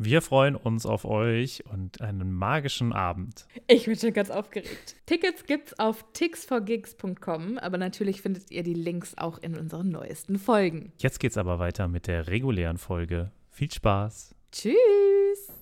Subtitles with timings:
[0.00, 3.46] Wir freuen uns auf euch und einen magischen Abend.
[3.66, 4.94] Ich bin schon ganz aufgeregt.
[5.06, 10.92] Tickets gibt's auf tixforgigs.com, aber natürlich findet ihr die Links auch in unseren neuesten Folgen.
[10.98, 13.32] Jetzt geht's aber weiter mit der regulären Folge.
[13.50, 14.36] Viel Spaß.
[14.52, 15.52] Tschüss.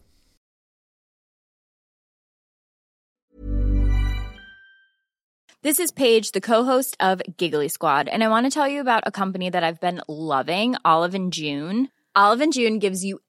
[5.62, 9.00] This is Paige, the co-host of Giggly Squad, and I want to tell you about
[9.06, 11.88] a company that I've been loving, Olive and June.
[12.14, 13.20] Olive and June gives you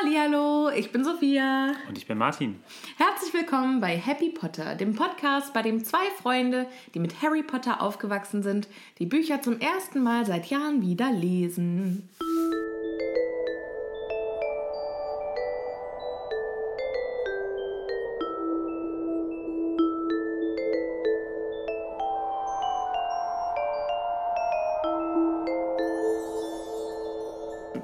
[0.00, 1.72] Hallo, ich bin Sophia.
[1.88, 2.60] Und ich bin Martin.
[2.96, 7.80] Herzlich willkommen bei Happy Potter, dem Podcast, bei dem zwei Freunde, die mit Harry Potter
[7.80, 12.08] aufgewachsen sind, die Bücher zum ersten Mal seit Jahren wieder lesen.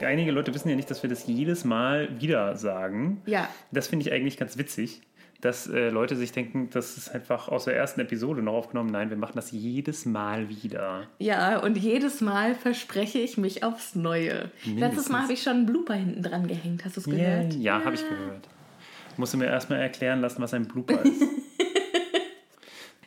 [0.02, 3.22] Einige Leute wissen ja nicht, dass wir das jedes Mal wieder sagen.
[3.26, 3.48] Ja.
[3.72, 5.02] Das finde ich eigentlich ganz witzig,
[5.40, 8.90] dass äh, Leute sich denken, das ist einfach aus der ersten Episode noch aufgenommen.
[8.90, 11.02] Nein, wir machen das jedes Mal wieder.
[11.18, 14.50] Ja, und jedes Mal verspreche ich mich aufs Neue.
[14.64, 14.80] Mindestens.
[14.80, 16.84] Letztes Mal habe ich schon einen Blooper hinten dran gehängt.
[16.84, 17.54] Hast du es Ja, gehört?
[17.54, 18.48] ja, habe ich gehört.
[19.16, 21.22] Musst du mir erstmal erklären lassen, was ein Blooper ist.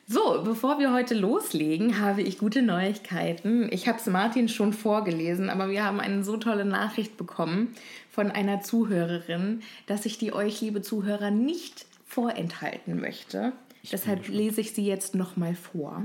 [0.10, 3.68] So, bevor wir heute loslegen, habe ich gute Neuigkeiten.
[3.74, 7.76] Ich habe es Martin schon vorgelesen, aber wir haben eine so tolle Nachricht bekommen
[8.10, 13.52] von einer Zuhörerin, dass ich die euch, liebe Zuhörer, nicht vorenthalten möchte.
[13.92, 16.04] Deshalb lese ich sie jetzt nochmal vor.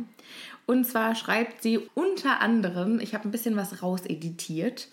[0.66, 4.88] Und zwar schreibt sie unter anderem, ich habe ein bisschen was rauseditiert.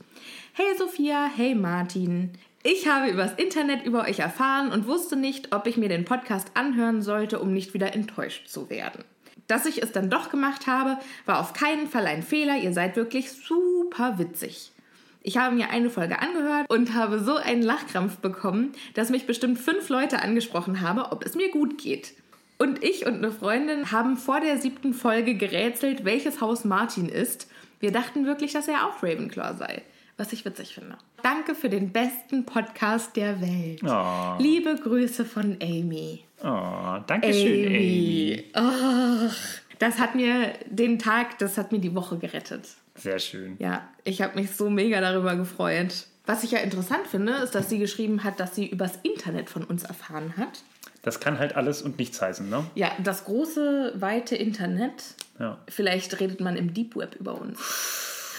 [0.54, 2.34] Hey Sophia, hey Martin.
[2.62, 6.52] Ich habe übers Internet über euch erfahren und wusste nicht, ob ich mir den Podcast
[6.56, 9.06] anhören sollte, um nicht wieder enttäuscht zu werden.
[9.48, 12.58] Dass ich es dann doch gemacht habe, war auf keinen Fall ein Fehler.
[12.58, 14.74] Ihr seid wirklich super witzig.
[15.22, 19.58] Ich habe mir eine Folge angehört und habe so einen Lachkrampf bekommen, dass mich bestimmt
[19.58, 22.14] fünf Leute angesprochen haben, ob es mir gut geht.
[22.58, 27.50] Und ich und eine Freundin haben vor der siebten Folge gerätselt, welches Haus Martin ist.
[27.80, 29.82] Wir dachten wirklich, dass er auch Ravenclaw sei.
[30.18, 30.98] Was ich witzig finde.
[31.24, 33.82] Danke für den besten Podcast der Welt.
[33.84, 36.24] Oh, Liebe Grüße von Amy.
[36.44, 38.46] oh danke schön, Amy.
[38.54, 39.36] Ach,
[39.80, 42.68] das hat mir den Tag, das hat mir die Woche gerettet.
[42.96, 43.56] Sehr schön.
[43.60, 46.06] Ja, ich habe mich so mega darüber gefreut.
[46.26, 49.64] Was ich ja interessant finde, ist, dass sie geschrieben hat, dass sie übers Internet von
[49.64, 50.62] uns erfahren hat.
[51.02, 52.66] Das kann halt alles und nichts heißen, ne?
[52.76, 55.16] Ja, das große, weite Internet.
[55.40, 55.58] Ja.
[55.70, 57.58] Vielleicht redet man im Deep Web über uns.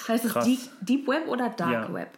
[0.06, 0.44] Heißt es Krass.
[0.44, 1.94] Deep, Deep Web oder Dark Ja.
[1.94, 2.08] Web?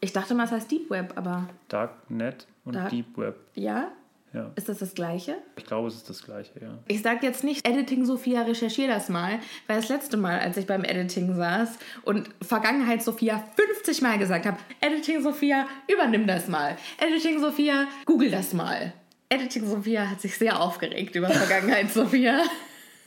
[0.00, 3.36] Ich dachte mal, es heißt Deep Web, aber Darknet und Dark- Deep Web.
[3.54, 3.88] ja?
[4.32, 4.50] Ja.
[4.54, 5.36] Ist das das Gleiche?
[5.56, 6.76] Ich glaube, es ist das gleiche, ja.
[6.88, 10.66] Ich sage jetzt nicht, Editing Sophia, recherchier das mal, weil das letzte Mal, als ich
[10.66, 16.76] beim Editing saß und Vergangenheit Sophia 50 Mal gesagt habe, Editing Sophia, übernimm das mal.
[16.98, 18.92] Editing Sophia, google das mal.
[19.30, 22.42] Editing Sophia hat sich sehr aufgeregt über Vergangenheit Sophia.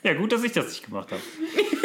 [0.02, 1.22] Ja, gut, dass ich das nicht gemacht habe.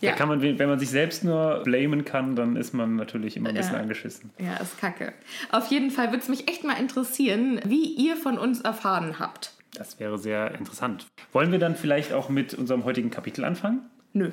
[0.00, 0.10] Ja.
[0.10, 3.48] Da kann man, wenn man sich selbst nur blamen kann, dann ist man natürlich immer
[3.48, 3.80] ein bisschen Ja.
[3.80, 4.30] angeschissen.
[4.38, 5.12] Ja, ist kacke.
[5.50, 9.52] Auf jeden Fall würde es mich echt mal interessieren, wie ihr von uns erfahren habt.
[9.74, 11.06] Das wäre sehr interessant.
[11.32, 13.80] Wollen wir dann vielleicht auch mit unserem heutigen Kapitel anfangen?
[14.12, 14.30] Nö.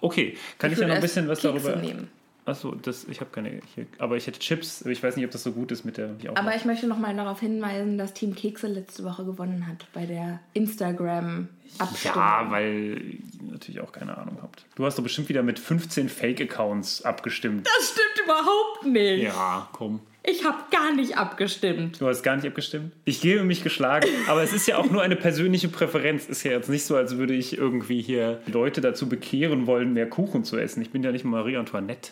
[0.00, 1.80] Okay, kann ich, ja würde noch ein bisschen was Kekse darüber.
[1.82, 2.08] nehmen.
[2.44, 3.60] Achso, das, ich habe keine.
[3.74, 5.96] Hier, aber ich hätte Chips, aber ich weiß nicht, ob das so gut ist mit
[5.96, 6.08] der.
[6.08, 9.86] Die Aber ich möchte noch mal darauf hinweisen, dass Team Kekse letzte Woche gewonnen hat
[9.92, 12.16] bei der Instagram-Abstimmung.
[12.16, 14.64] ja, weil ihr natürlich auch keine Ahnung habt.
[14.74, 17.66] Du hast doch bestimmt wieder mit 15 Fake-Accounts abgestimmt.
[17.66, 19.22] Das stimmt überhaupt nicht.
[19.22, 20.00] Ja, komm.
[20.24, 22.00] Ich habe gar nicht abgestimmt.
[22.00, 22.92] Du hast gar nicht abgestimmt?
[23.04, 26.26] Ich gebe mich geschlagen, aber es ist ja auch nur eine persönliche Präferenz.
[26.26, 30.08] Ist ja jetzt nicht so, als würde ich irgendwie hier Leute dazu bekehren wollen, mehr
[30.08, 30.80] Kuchen zu essen.
[30.82, 32.10] Ich bin ja nicht Marie Antoinette.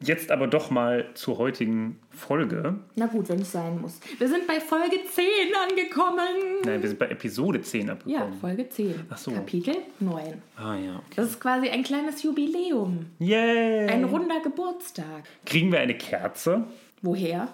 [0.00, 2.74] Jetzt aber doch mal zur heutigen Folge.
[2.96, 4.00] Na gut, wenn es sein muss.
[4.18, 5.24] Wir sind bei Folge 10
[5.70, 6.60] angekommen.
[6.64, 8.40] Nein, wir sind bei Episode 10 Ja, abgekommen.
[8.40, 8.94] Folge 10.
[9.08, 9.30] Ach so.
[9.30, 10.42] Kapitel 9.
[10.56, 11.02] Ah ja, okay.
[11.16, 13.06] Das ist quasi ein kleines Jubiläum.
[13.20, 13.88] Yay!
[13.88, 15.24] Ein runder Geburtstag.
[15.46, 16.64] Kriegen wir eine Kerze?
[17.04, 17.48] Woher?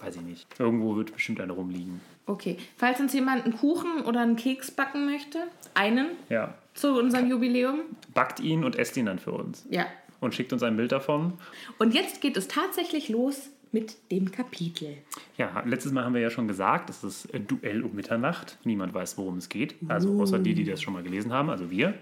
[0.00, 0.46] Weiß ich nicht.
[0.58, 2.00] Irgendwo wird bestimmt eine rumliegen.
[2.26, 2.56] Okay.
[2.78, 5.40] Falls uns jemand einen Kuchen oder einen Keks backen möchte,
[5.74, 6.54] einen Ja.
[6.72, 7.80] zu unserem Jubiläum.
[8.14, 9.66] Backt ihn und esst ihn dann für uns.
[9.68, 9.86] Ja.
[10.20, 11.34] Und schickt uns ein Bild davon.
[11.78, 14.96] Und jetzt geht es tatsächlich los mit dem Kapitel.
[15.36, 18.56] Ja, letztes Mal haben wir ja schon gesagt, es ist Duell um Mitternacht.
[18.62, 19.74] Niemand weiß, worum es geht.
[19.88, 21.94] Also außer die, die das schon mal gelesen haben, also wir.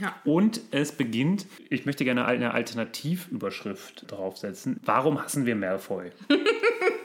[0.00, 0.14] Ja.
[0.24, 4.78] Und es beginnt, ich möchte gerne eine Alternativüberschrift draufsetzen.
[4.84, 6.12] Warum hassen wir Malfoy?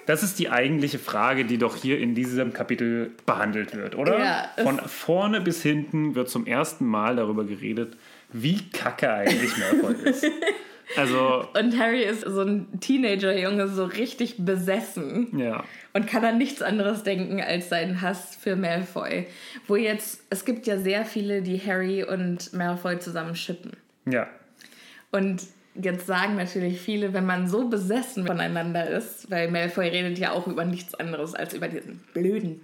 [0.05, 4.19] Das ist die eigentliche Frage, die doch hier in diesem Kapitel behandelt wird, oder?
[4.19, 7.95] Ja, Von vorne bis hinten wird zum ersten Mal darüber geredet,
[8.33, 10.25] wie kacke eigentlich Malfoy ist.
[10.97, 15.37] Also, Und Harry ist so ein Teenager-Junge, so richtig besessen.
[15.37, 15.63] ja.
[15.95, 19.27] Und kann an nichts anderes denken als seinen Hass für Malfoy.
[19.67, 23.73] Wo jetzt, es gibt ja sehr viele, die Harry und Malfoy zusammen schippen.
[24.09, 24.27] Ja,
[25.11, 25.43] Und
[25.75, 30.47] jetzt sagen natürlich viele, wenn man so besessen voneinander ist, weil Malfoy redet ja auch
[30.47, 32.61] über nichts anderes als über diesen blöden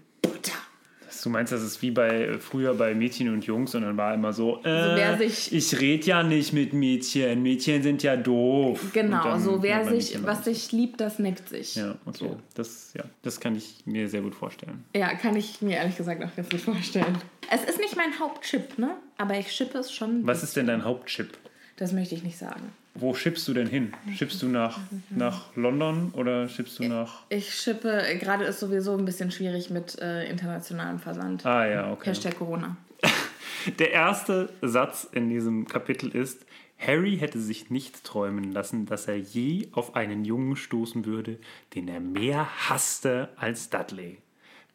[1.21, 4.31] Du meinst, das ist wie bei früher bei Mädchen und Jungs und dann war immer
[4.33, 8.80] so, äh, wer sich- ich rede ja nicht mit Mädchen, Mädchen sind ja doof.
[8.94, 11.75] Genau, dann so wer sich, Mädchen was sich liebt, das neckt sich.
[11.75, 12.39] Ja, und so.
[12.56, 14.83] Das, ja, das kann ich mir sehr gut vorstellen.
[14.95, 17.18] Ja, kann ich mir ehrlich gesagt auch ganz gut vorstellen.
[17.51, 18.92] Es ist nicht mein Hauptchip, ne?
[19.18, 20.25] Aber ich schippe es schon.
[20.25, 21.38] Was ist denn dein Hauptchip?
[21.77, 22.74] Das möchte ich nicht sagen.
[22.95, 23.94] Wo schippst du denn hin?
[24.15, 27.24] Schippst du nach, nach London oder schippst du nach.
[27.30, 31.45] Ich schippe, gerade ist sowieso ein bisschen schwierig mit äh, internationalem Versand.
[31.45, 32.09] Ah, ja, okay.
[32.09, 32.77] Hashtag Corona.
[33.80, 36.45] Der erste Satz in diesem Kapitel ist:
[36.77, 41.38] Harry hätte sich nicht träumen lassen, dass er je auf einen Jungen stoßen würde,
[41.75, 44.18] den er mehr hasste als Dudley,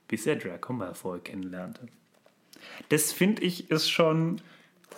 [0.07, 1.89] bis er Draco Malfoy kennenlernte.
[2.91, 4.41] Das finde ich ist schon,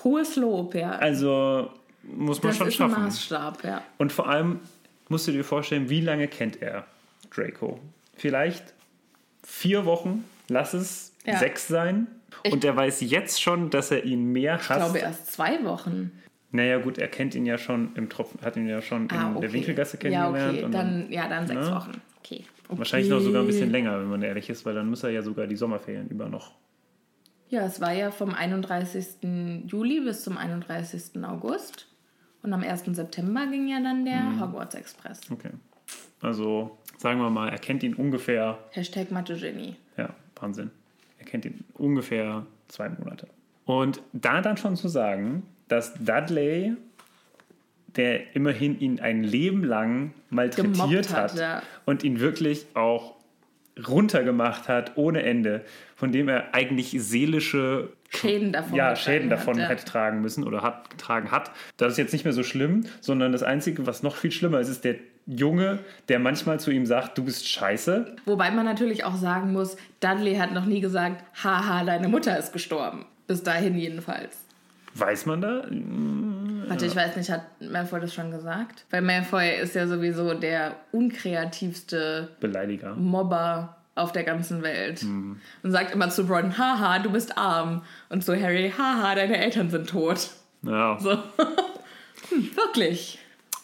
[0.05, 0.91] Hohes Lob, ja.
[0.91, 1.71] also
[2.15, 3.03] muss man das schon ist ein schaffen.
[3.05, 3.83] Maßstab, ja.
[3.99, 4.61] Und vor allem
[5.09, 6.87] musst du dir vorstellen, wie lange kennt er
[7.35, 7.81] Draco?
[8.15, 8.75] Vielleicht
[9.45, 11.39] vier Wochen, lass es Ja.
[11.39, 12.07] sechs sein.
[12.51, 14.81] Und er weiß jetzt schon, dass er ihn mehr Ich hasst.
[14.81, 16.13] glaube erst zwei Wochen.
[16.53, 19.31] Naja, gut, er kennt ihn ja schon im Tropfen, hat ihn ja schon in Ah,
[19.33, 19.41] okay.
[19.41, 20.55] der Winkelgasse Ja, kennengelernt.
[20.55, 20.65] okay.
[20.65, 21.75] und Dann, ja, dann sechs Ne?
[21.75, 21.93] Wochen.
[22.21, 22.45] Okay.
[22.69, 22.79] okay.
[22.79, 25.23] Wahrscheinlich noch sogar ein bisschen länger, wenn man ehrlich ist, weil dann muss er ja
[25.23, 26.53] sogar die Sommerferien über noch.
[27.49, 29.65] Ja, es war ja vom 31.
[29.67, 31.25] Juli bis zum 31.
[31.25, 31.87] August.
[32.47, 32.85] Und am 1.
[32.97, 34.41] September ging ja dann der Mhm.
[34.41, 35.21] Hogwarts Express.
[35.31, 35.51] Okay.
[36.21, 39.75] Also sagen wir mal, er kennt ihn ungefähr, Hashtag Mathe Genie.
[39.97, 40.11] ja,
[40.41, 40.71] Wahnsinn.
[41.19, 43.27] Er kennt ihn ungefähr zwei Monate.
[43.65, 46.77] Und da dann schon zu sagen, dass Dudley,
[47.97, 51.63] der immerhin ihn ein Leben lang malträtiert hat, ja.
[51.85, 53.16] und ihn wirklich auch
[53.87, 55.65] runtergemacht hat ohne Ende,
[55.95, 58.75] von dem er eigentlich seelische Schäden davon.
[58.75, 59.69] ja, Schäden davon hat, ja.
[59.69, 61.51] hätte tragen müssen oder hat getragen hat.
[61.77, 64.69] Das ist jetzt nicht mehr so schlimm, sondern das Einzige, was noch viel schlimmer ist,
[64.69, 64.97] ist der
[65.27, 68.17] Junge, der manchmal zu ihm sagt, du bist scheiße.
[68.27, 72.53] Wobei man natürlich auch sagen muss, Dudley hat noch nie gesagt, haha, deine Mutter ist
[72.53, 73.07] gestorben.
[73.27, 74.39] Bis dahin jedenfalls.
[74.95, 75.65] Weiß man da?
[76.69, 78.85] Warte, ich weiß nicht, hat Malfoy das schon gesagt?
[78.91, 82.95] Weil Malfoy ist ja sowieso der unkreativste Beleidiger.
[82.95, 85.03] Mobber auf der ganzen Welt.
[85.03, 87.83] Und sagt immer zu Ron, haha, du bist arm.
[88.09, 90.31] Und zu Harry, haha, deine Eltern sind tot.
[90.63, 90.99] Ja.
[91.01, 91.13] So.
[92.31, 93.19] hm, wirklich.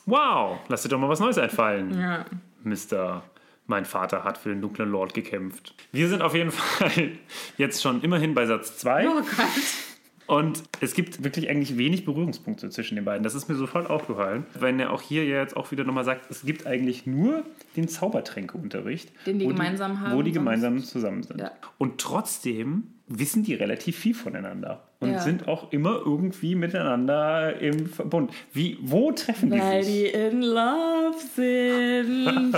[0.06, 1.98] Wow, lass dir doch mal was Neues einfallen.
[1.98, 2.24] Ja.
[2.64, 3.22] Mr.
[3.66, 5.74] Mein Vater hat für den dunklen Lord gekämpft.
[5.92, 7.12] Wir sind auf jeden Fall
[7.58, 9.08] jetzt schon immerhin bei Satz 2.
[9.08, 9.91] Oh Gott.
[10.32, 13.22] Und es gibt wirklich eigentlich wenig Berührungspunkte zwischen den beiden.
[13.22, 14.46] Das ist mir sofort aufgefallen.
[14.58, 17.44] Wenn er auch hier jetzt auch wieder nochmal sagt, es gibt eigentlich nur
[17.76, 19.12] den Zaubertränkeunterricht.
[19.26, 21.40] Den die wo gemeinsam haben Wo die gemeinsam zusammen sind.
[21.40, 21.50] Ja.
[21.76, 24.88] Und trotzdem wissen die relativ viel voneinander.
[25.00, 25.20] Und Ja.
[25.20, 28.32] sind auch immer irgendwie miteinander im Verbund.
[28.54, 30.12] Wie, wo treffen die Weil sich?
[30.12, 32.56] die in love sind.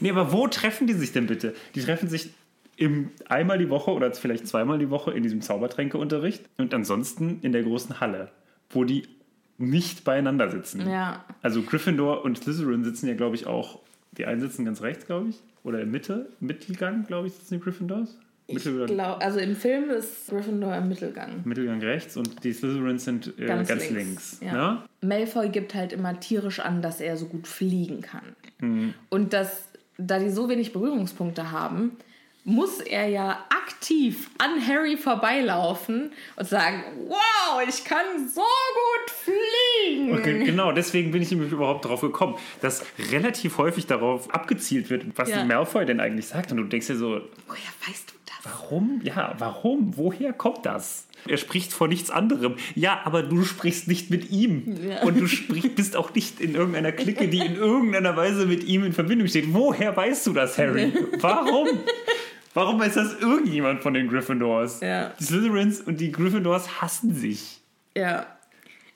[0.00, 1.54] Nee, aber wo treffen die sich denn bitte?
[1.74, 2.30] Die treffen sich
[2.76, 7.52] im, einmal die Woche oder vielleicht zweimal die Woche in diesem Zaubertränkeunterricht und ansonsten in
[7.52, 8.30] der großen Halle,
[8.70, 9.04] wo die
[9.58, 10.88] nicht beieinander sitzen.
[10.88, 11.24] ja.
[11.42, 13.80] Also Gryffindor und Slytherin sitzen ja, glaube ich, auch.
[14.12, 15.40] Die einen sitzen ganz rechts, glaube ich.
[15.62, 18.18] Oder im Mitte, Mittelgang, glaube ich, sitzen die Gryffindors.
[18.46, 21.40] Ich Mittel oder glaub, also im Film ist Gryffindor im Mittelgang.
[21.44, 23.94] Mittelgang rechts und die Slytherins sind äh, ganz, Ganz links.
[23.94, 24.52] links, ja.
[24.52, 24.82] ne?
[25.00, 28.36] Malfoy gibt halt immer tierisch an, dass er so gut fliegen kann.
[28.60, 28.94] Mhm.
[29.08, 31.92] Und das da die so wenig Berührungspunkte haben,
[32.44, 40.12] muss er ja aktiv an Harry vorbeilaufen und sagen, wow, ich kann so gut fliegen.
[40.18, 45.04] Okay, genau, deswegen bin ich nämlich überhaupt darauf gekommen, dass relativ häufig darauf abgezielt wird,
[45.16, 45.44] was Ja.
[45.44, 46.50] Malfoy denn eigentlich sagt.
[46.52, 48.34] Und du denkst dir so, Woher weißt du das?
[48.52, 49.00] warum?
[49.02, 49.96] Ja, warum?
[49.96, 51.06] Woher kommt das?
[51.26, 52.56] Er spricht vor nichts anderem.
[52.74, 54.76] Ja, aber du sprichst nicht mit ihm.
[54.86, 55.02] Ja.
[55.04, 58.84] Und du sprich, bist auch nicht in irgendeiner Clique, die in irgendeiner Weise mit ihm
[58.84, 59.46] in Verbindung steht.
[59.54, 60.92] Woher weißt du das, Harry?
[61.20, 61.68] Warum?
[62.54, 64.80] Warum weiß das irgendjemand von den Gryffindors?
[64.80, 65.12] Ja.
[65.18, 67.60] Die Slytherins und die Gryffindors hassen sich.
[67.96, 68.26] Ja.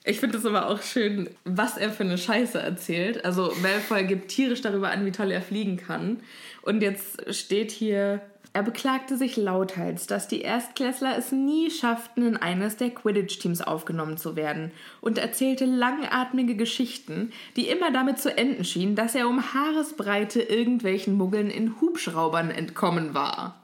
[0.05, 3.25] Ich finde es aber auch schön, was er für eine Scheiße erzählt.
[3.25, 6.21] Also Malfoy gibt tierisch darüber an, wie toll er fliegen kann.
[6.63, 8.23] Und jetzt steht hier,
[8.59, 14.17] er beklagte sich lauthals, dass die Erstklässler es nie schafften, in eines der Quidditch-Teams aufgenommen
[14.17, 19.55] zu werden und erzählte langatmige Geschichten, die immer damit zu enden schienen, dass er um
[19.55, 23.63] Haaresbreite irgendwelchen Muggeln in Hubschraubern entkommen war.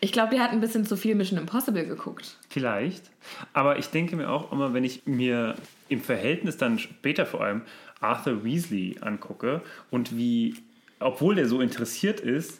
[0.00, 2.36] Ich glaube, der hat ein bisschen zu viel Mission Impossible geguckt.
[2.50, 3.02] Vielleicht.
[3.52, 5.56] Aber ich denke mir auch immer, wenn ich mir
[5.88, 7.62] im Verhältnis dann später vor allem
[7.98, 10.54] Arthur Weasley angucke und wie,
[11.00, 12.59] obwohl der so interessiert ist,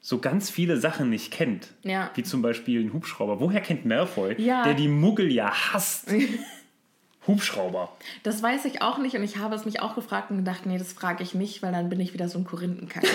[0.00, 1.68] so ganz viele Sachen nicht kennt.
[1.82, 2.10] Ja.
[2.14, 3.40] Wie zum Beispiel ein Hubschrauber.
[3.40, 4.62] Woher kennt Malfoy, Ja.
[4.64, 6.08] der die Muggel ja hasst?
[7.26, 7.92] Hubschrauber.
[8.22, 10.78] Das weiß ich auch nicht und ich habe es mich auch gefragt und gedacht, nee,
[10.78, 13.06] das frage ich nicht, weil dann bin ich wieder so ein Korinthenkacker.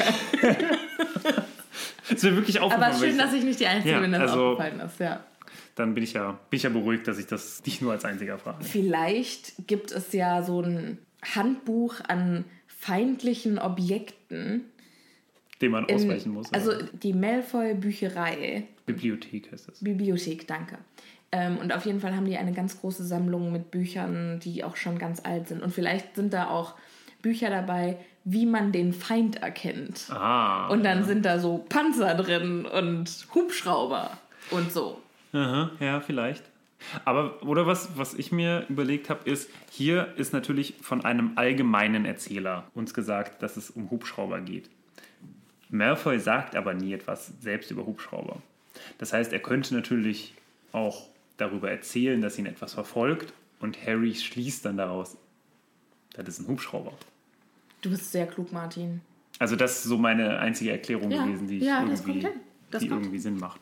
[2.10, 2.94] Das wäre wirklich aufgefallen.
[2.96, 5.24] Aber schön, dass ich nicht die Einzige bin, der das also- aufgefallen ist, ja.
[5.76, 8.38] Dann bin ich, ja, bin ich ja beruhigt, dass ich das nicht nur als einziger
[8.38, 8.64] frage.
[8.64, 14.66] Vielleicht gibt es ja so ein Handbuch an feindlichen Objekten.
[15.64, 16.54] Dem man in- ausweichen muss.
[16.54, 19.80] Also aber die Malfoy-Bücherei, Bibliothek heißt das.
[19.80, 20.78] Bibliothek, danke.
[21.32, 24.76] Ähm, und auf jeden Fall haben die eine ganz große Sammlung mit Büchern, die auch
[24.76, 25.64] schon ganz alt sind.
[25.64, 26.76] Und vielleicht sind da auch
[27.24, 30.10] Bücher dabei, wie man den Feind erkennt.
[30.12, 30.68] Ah.
[30.68, 34.12] Und dann sind da so Panzer drin und Hubschrauber
[34.52, 35.02] und so.
[35.34, 36.44] Aha, ja, vielleicht.
[37.06, 42.06] Aber, oder was, was ich mir überlegt habe, ist, hier ist natürlich von einem allgemeinen
[42.06, 44.70] Erzähler uns gesagt, dass es um Hubschrauber geht.
[45.74, 48.38] Malfoy sagt aber nie etwas selbst über Hubschrauber.
[49.00, 50.34] Das heißt, er könnte natürlich
[50.72, 55.18] auch darüber erzählen, dass ihn etwas verfolgt und Harry schließt dann daraus,
[56.14, 56.94] das ist ein Hubschrauber.
[57.82, 59.02] Du bist sehr klug, Martin.
[59.40, 62.28] Also das ist so meine einzige Erklärung Ja, gewesen, die, ich ja, irgendwie,
[62.80, 63.62] die irgendwie Sinn macht.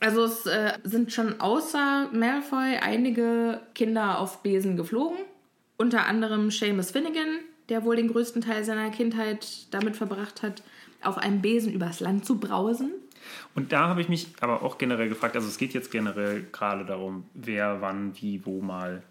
[0.00, 5.18] Also es äh, sind schon außer Malfoy einige Kinder auf Besen geflogen.
[5.76, 10.62] Unter anderem Seamus Finnegan, der wohl den größten Teil seiner Kindheit damit verbracht hat,
[11.04, 12.92] auf einem Besen übers Land zu brausen.
[13.54, 16.84] Und da habe ich mich aber auch generell gefragt, also es geht jetzt generell gerade
[16.84, 19.02] darum, wer wann, wie, wo mal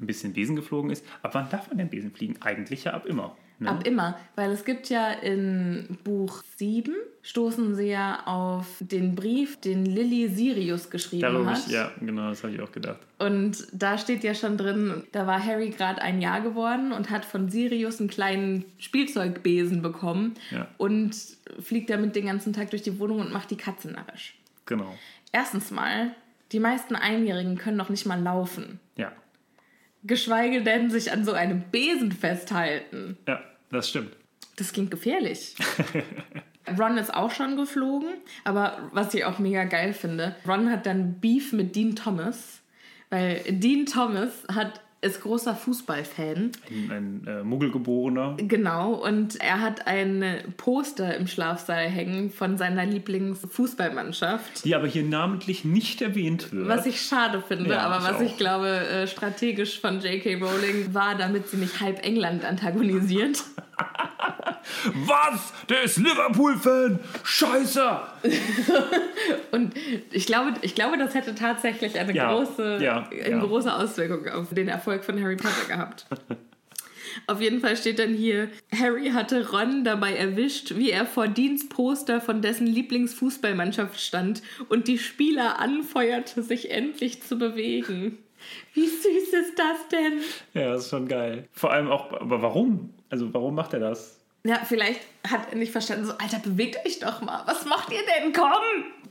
[0.00, 1.04] ein bisschen Besen geflogen ist.
[1.22, 2.36] Ab wann darf man denn Besen fliegen?
[2.40, 3.36] Eigentlich ja ab immer.
[3.62, 3.70] Ne?
[3.70, 9.60] Ab immer, weil es gibt ja in Buch 7 stoßen sie ja auf den Brief,
[9.60, 11.58] den Lily Sirius geschrieben Darüber hat.
[11.66, 12.98] ich, ja, genau, das habe ich auch gedacht.
[13.18, 17.24] Und da steht ja schon drin, da war Harry gerade ein Jahr geworden und hat
[17.24, 20.66] von Sirius einen kleinen Spielzeugbesen bekommen Ja.
[20.78, 21.14] und
[21.60, 24.34] fliegt damit den ganzen Tag durch die Wohnung und macht die Katze narrisch.
[24.66, 24.92] Genau.
[25.30, 26.14] Erstens mal,
[26.50, 28.80] die meisten Einjährigen können noch nicht mal laufen.
[28.96, 29.12] Ja.
[30.02, 33.16] Geschweige denn sich an so einem Besen festhalten.
[33.28, 33.40] Ja,
[33.72, 34.16] das stimmt.
[34.56, 35.56] Das klingt gefährlich.
[36.78, 38.14] Ron ist auch schon geflogen,
[38.44, 42.60] aber was ich auch mega geil finde, Ron hat dann Beef mit Dean Thomas,
[43.10, 46.52] weil Dean Thomas hat, ist großer Fußballfan.
[46.70, 48.36] Ein, ein äh, Muggelgeborener.
[48.38, 50.24] Genau, und er hat ein
[50.56, 54.64] Poster im Schlafsaal hängen von seiner Lieblingsfußballmannschaft.
[54.64, 56.68] Die aber hier namentlich nicht erwähnt wird.
[56.68, 58.20] Was ich schade finde, Ja, aber ich was auch.
[58.22, 60.36] ich glaube äh, strategisch von J.K.
[60.36, 63.42] Rowling war, damit sie nicht halb England antagonisiert.
[65.06, 65.52] Was?
[65.68, 67.00] Der ist Liverpool-Fan!
[67.24, 68.00] Scheiße!
[69.52, 69.74] Und
[70.10, 73.38] ich glaube, ich glaube, das hätte tatsächlich eine, Ja, große, ja, eine ja.
[73.38, 76.06] große Auswirkung auf den Erfolg von Harry Potter gehabt.
[77.26, 81.68] Auf jeden Fall steht dann hier, Harry hatte Ron dabei erwischt, wie er vor Deans
[81.68, 88.16] Poster von dessen Lieblingsfußballmannschaft stand und die Spieler anfeuerte, sich endlich zu bewegen.
[88.74, 90.20] Wie süß ist das denn?
[90.54, 91.48] Ja, das ist schon geil.
[91.52, 92.94] Vor allem auch, aber warum?
[93.12, 94.18] Also warum macht er das?
[94.44, 97.42] Ja, vielleicht hat er nicht verstanden, so, Alter, bewegt euch doch mal.
[97.46, 98.32] Was macht ihr denn?
[98.32, 98.48] Komm!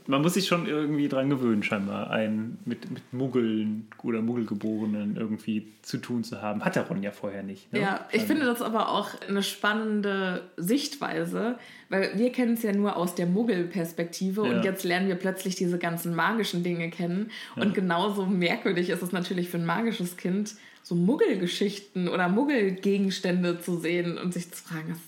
[0.06, 5.68] Man muss sich schon irgendwie dran gewöhnen, scheinbar, einen mit, mit Muggeln oder Muggelgeborenen irgendwie
[5.82, 6.64] zu tun zu haben.
[6.64, 7.72] Hat der Ron ja vorher nicht.
[7.72, 7.80] Ne?
[7.80, 11.56] Ja, ich finde das aber auch eine spannende Sichtweise,
[11.88, 14.56] weil wir kennen es ja nur aus der Muggel-Perspektive Ja.
[14.56, 17.30] und jetzt lernen wir plötzlich diese ganzen magischen Dinge kennen.
[17.54, 23.78] Und genauso merkwürdig ist es natürlich für ein magisches Kind, so Muggelgeschichten oder Muggelgegenstände zu
[23.78, 25.00] sehen und sich zu fragen,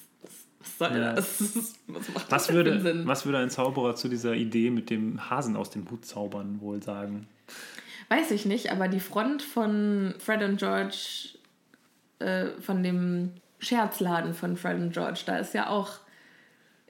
[0.61, 1.13] was, soll Ja.
[1.15, 1.41] das?
[1.87, 3.07] Was macht das Was würde, Sinn?
[3.07, 6.83] was würde ein Zauberer zu dieser Idee mit dem Hasen aus dem Hut zaubern wohl
[6.83, 7.29] sagen?
[8.09, 11.31] Weiß ich nicht, aber die Front von Fred und George,
[12.21, 15.99] äh, von dem Scherzladen von Fred und George, da ist ja auch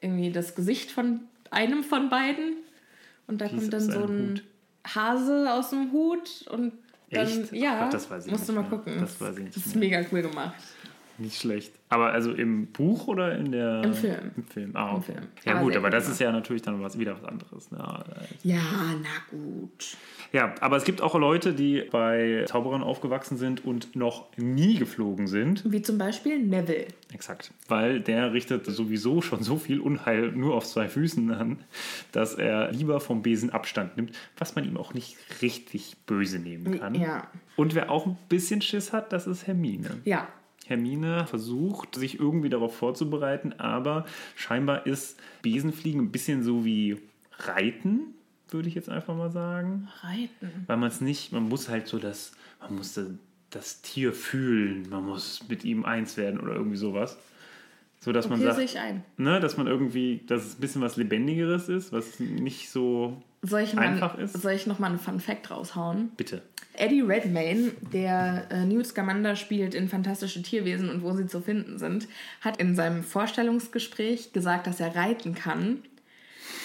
[0.01, 2.55] irgendwie das Gesicht von einem von beiden.
[3.27, 4.45] Und da Dies kommt dann so ein Hut.
[4.95, 6.73] Hase aus dem Hut und
[7.11, 7.41] Echt?
[7.49, 8.79] Ach ja, Gott, das weiß ich musst du nicht mal mehr.
[8.79, 9.01] gucken.
[9.01, 10.55] Das Das ist mega cool gemacht.
[11.19, 11.73] Nicht schlecht.
[11.91, 13.85] Aber also im Buch oder in der.
[13.85, 14.31] Im Film.
[14.37, 14.71] Im Film.
[14.75, 15.03] Ah, Im.
[15.03, 15.19] Film.
[15.45, 17.69] Ja, Aber gut, aber das ist ja natürlich dann was, wieder was anderes.
[17.71, 18.05] Ja,
[18.43, 18.61] Ja,
[19.01, 19.97] na gut.
[20.33, 25.29] ja, aber es gibt auch Leute, die bei Zauberern aufgewachsen sind und noch nie geflogen
[25.29, 25.63] sind.
[25.71, 26.89] Wie zum Beispiel Neville.
[27.13, 27.53] Exakt.
[27.69, 31.59] Weil der richtet sowieso schon so viel Unheil nur auf zwei Füßen an,
[32.11, 36.81] dass er lieber vom Besen Abstand nimmt, was man ihm auch nicht richtig böse nehmen
[36.81, 36.97] kann.
[36.97, 37.29] Ja.
[37.55, 39.91] Und wer auch ein bisschen Schiss hat, das ist Hermine.
[40.05, 40.27] Ja.
[40.65, 46.97] Hermine versucht, sich irgendwie darauf vorzubereiten, aber scheinbar ist Besenfliegen ein bisschen so wie
[47.39, 48.15] Reiten,
[48.49, 49.89] würde ich jetzt einfach mal sagen.
[50.03, 50.65] Reiten.
[50.67, 53.09] Weil man es nicht, man muss halt so das, man muss das,
[53.51, 57.19] das Tier fühlen, man muss mit ihm eins werden oder irgendwie sowas.
[58.01, 59.03] So dass man Okay, sagt, ich ein.
[59.17, 63.61] ne, dass man irgendwie, dass es ein bisschen was Lebendigeres ist, was nicht so Soll
[63.63, 64.41] ich, mal, einfach ist.
[64.41, 66.11] soll ich noch mal einen Fun Fact raushauen?
[66.17, 66.41] Bitte.
[66.77, 71.79] Eddie Redmayne, der äh, Newt Scamander spielt in Fantastische Tierwesen und wo sie zu finden
[71.79, 72.09] sind,
[72.41, 75.83] hat in seinem Vorstellungsgespräch gesagt, dass er reiten kann.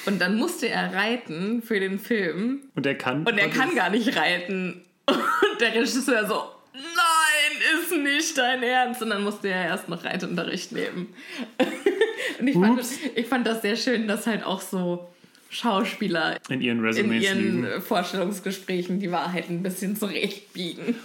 [0.05, 3.25] Und dann musste er reiten für den Film Und er kann.
[3.25, 4.81] und er kann gar nicht reiten.
[5.05, 6.41] Und der Regisseur so,
[6.73, 9.01] nein, ist nicht dein Ernst.
[9.03, 11.13] Und dann musste er erst noch Reitunterricht nehmen.
[12.39, 12.81] Und ich fand,
[13.15, 15.09] ich fand das sehr schön, dass halt auch so
[15.49, 20.95] Schauspieler in ihren in Resümees ihren Vorstellungsgesprächen die Wahrheit ein bisschen zurechtbiegen.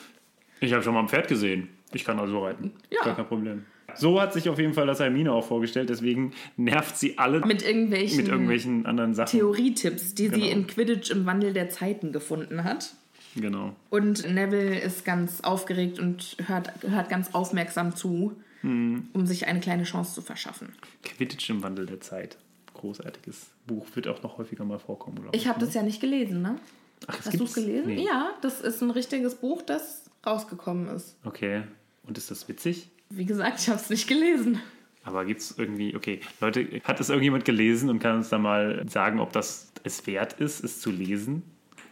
[0.61, 1.69] Ich habe schon mal ein Pferd gesehen.
[1.93, 2.73] Ich kann also reiten.
[2.91, 3.03] Ja.
[3.05, 3.65] Gar kein Problem.
[3.95, 5.89] So hat sich auf jeden Fall das Hermine auch vorgestellt.
[5.89, 9.31] Deswegen nervt sie alle Mit irgendwelchen, mit irgendwelchen anderen Sachen.
[9.31, 10.45] Theorietipps, die Genau.
[10.45, 12.95] sie in Quidditch im Wandel der Zeiten gefunden hat.
[13.37, 13.75] Genau.
[13.91, 18.33] Und Neville ist ganz aufgeregt und hört, hört ganz aufmerksam zu,
[18.63, 19.09] Hm.
[19.13, 20.71] um sich eine kleine Chance zu verschaffen.
[21.03, 22.37] Quidditch im Wandel der Zeit.
[22.85, 23.87] Großartiges Buch.
[23.95, 25.17] Wird auch noch häufiger mal vorkommen.
[25.23, 26.57] glaub Ich habe das ja nicht gelesen, ne?
[27.07, 27.87] Ach, Hast du es gelesen?
[27.95, 28.05] Nee.
[28.05, 31.17] Ja, das ist ein richtiges Buch, das rausgekommen ist.
[31.25, 31.63] Okay.
[32.07, 32.91] Und ist das witzig?
[33.09, 34.61] Wie gesagt, ich habe es nicht gelesen.
[35.03, 38.85] Aber gibt es irgendwie, okay, Leute, hat das irgendjemand gelesen und kann uns da mal
[38.87, 41.43] sagen, ob das es wert ist, es zu lesen?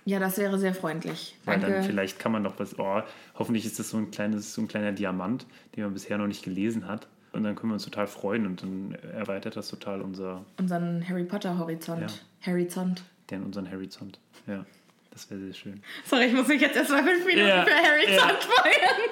[0.04, 1.36] Ja, das wäre sehr freundlich.
[1.44, 1.76] Weil Danke.
[1.76, 3.02] dann vielleicht kann man doch was, oh,
[3.34, 6.42] hoffentlich ist das so ein kleines, so ein kleiner Diamant, den man bisher noch nicht
[6.42, 7.06] gelesen hat.
[7.32, 11.24] Und dann können wir uns total freuen und dann erweitert das total unser, Unseren Harry
[11.24, 12.22] Potter Horizont.
[12.44, 12.52] Ja.
[12.52, 13.02] Horizont.
[13.30, 14.18] den, unseren Horizont.
[14.46, 14.66] Ja,
[15.10, 15.82] das wäre sehr schön.
[16.04, 18.18] Sorry, ich muss mich jetzt erstmal fünf Minuten Ja, für Harry ja.
[18.18, 19.10] Zont feuern.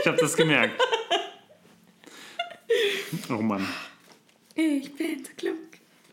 [0.00, 0.80] Ich habe das gemerkt.
[3.28, 3.66] Oh Mann.
[4.54, 5.56] Ich bin so klug.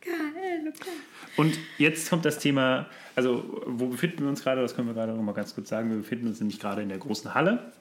[0.02, 0.74] K.L.
[1.38, 4.62] Und jetzt kommt das Thema, also wo befinden wir uns gerade?
[4.62, 5.90] Das können wir gerade noch mal ganz kurz sagen.
[5.90, 7.72] Wir befinden uns nämlich gerade in der großen Halle.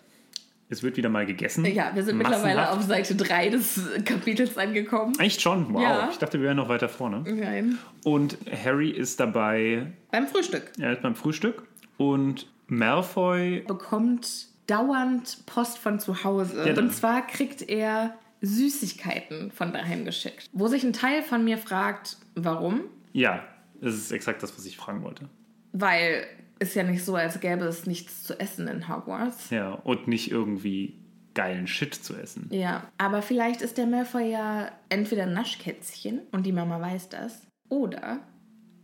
[0.72, 1.64] Es wird wieder mal gegessen.
[1.66, 2.78] Ja, wir sind mittlerweile Massenhaft.
[2.78, 5.18] auf Seite 3 des Kapitels angekommen.
[5.18, 5.74] Echt schon?
[5.74, 5.83] Wow.
[5.83, 6.09] Ja.
[6.11, 7.24] Ich dachte, wir wären noch weiter vorne.
[7.26, 7.78] Nein.
[8.04, 11.64] Und Harry ist dabei, Beim Frühstück er ist beim Frühstück
[11.96, 16.64] und Malfoy, bekommt dauernd Post von zu Hause.
[16.68, 20.48] Ja, Und zwar kriegt er Süßigkeiten von daheim geschickt.
[20.52, 22.83] Wo sich ein Teil von mir fragt, warum?
[23.12, 23.42] ja,
[23.80, 25.28] das ist exakt das, was ich fragen wollte.
[25.72, 26.24] Weil
[26.61, 29.51] ist ja nicht so, als gäbe es nichts zu essen in Hogwarts.
[29.51, 31.01] Ja, und nicht irgendwie
[31.35, 32.49] geilen Shit zu essen.
[32.51, 37.46] Ja, aber vielleicht ist der Malfoy ja entweder ein Naschkätzchen und die Mama weiß das,
[37.68, 38.20] oder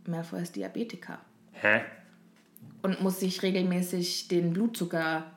[0.07, 1.19] Malfoy ist Diabetiker
[1.51, 1.81] Hä?
[2.81, 5.31] und muss sich regelmäßig den Blutzucker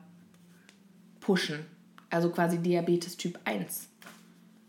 [1.19, 1.65] pushen.
[2.09, 3.87] Also quasi Diabetes Typ 1,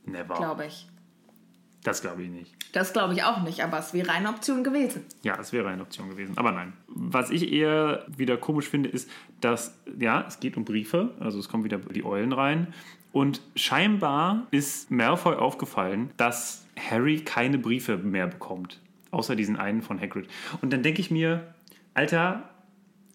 [0.05, 0.35] Never.
[0.35, 0.89] glaube ich.
[1.83, 2.53] Das glaube ich nicht.
[2.73, 5.05] Das glaube ich auch nicht, aber es wäre eine Option gewesen.
[5.23, 6.39] Ja, es wäre eine Option gewesen.
[6.39, 6.73] Aber nein.
[6.87, 11.11] Was ich eher wieder komisch finde, ist, dass, ja, es geht um Briefe.
[11.19, 12.73] Also es kommen wieder die Eulen rein.
[13.11, 18.81] Und scheinbar ist Malfoy aufgefallen, dass Harry keine Briefe mehr bekommt.
[19.11, 20.29] Außer diesen einen von Hagrid.
[20.63, 21.53] Und dann denke ich mir,
[21.95, 22.49] Alter,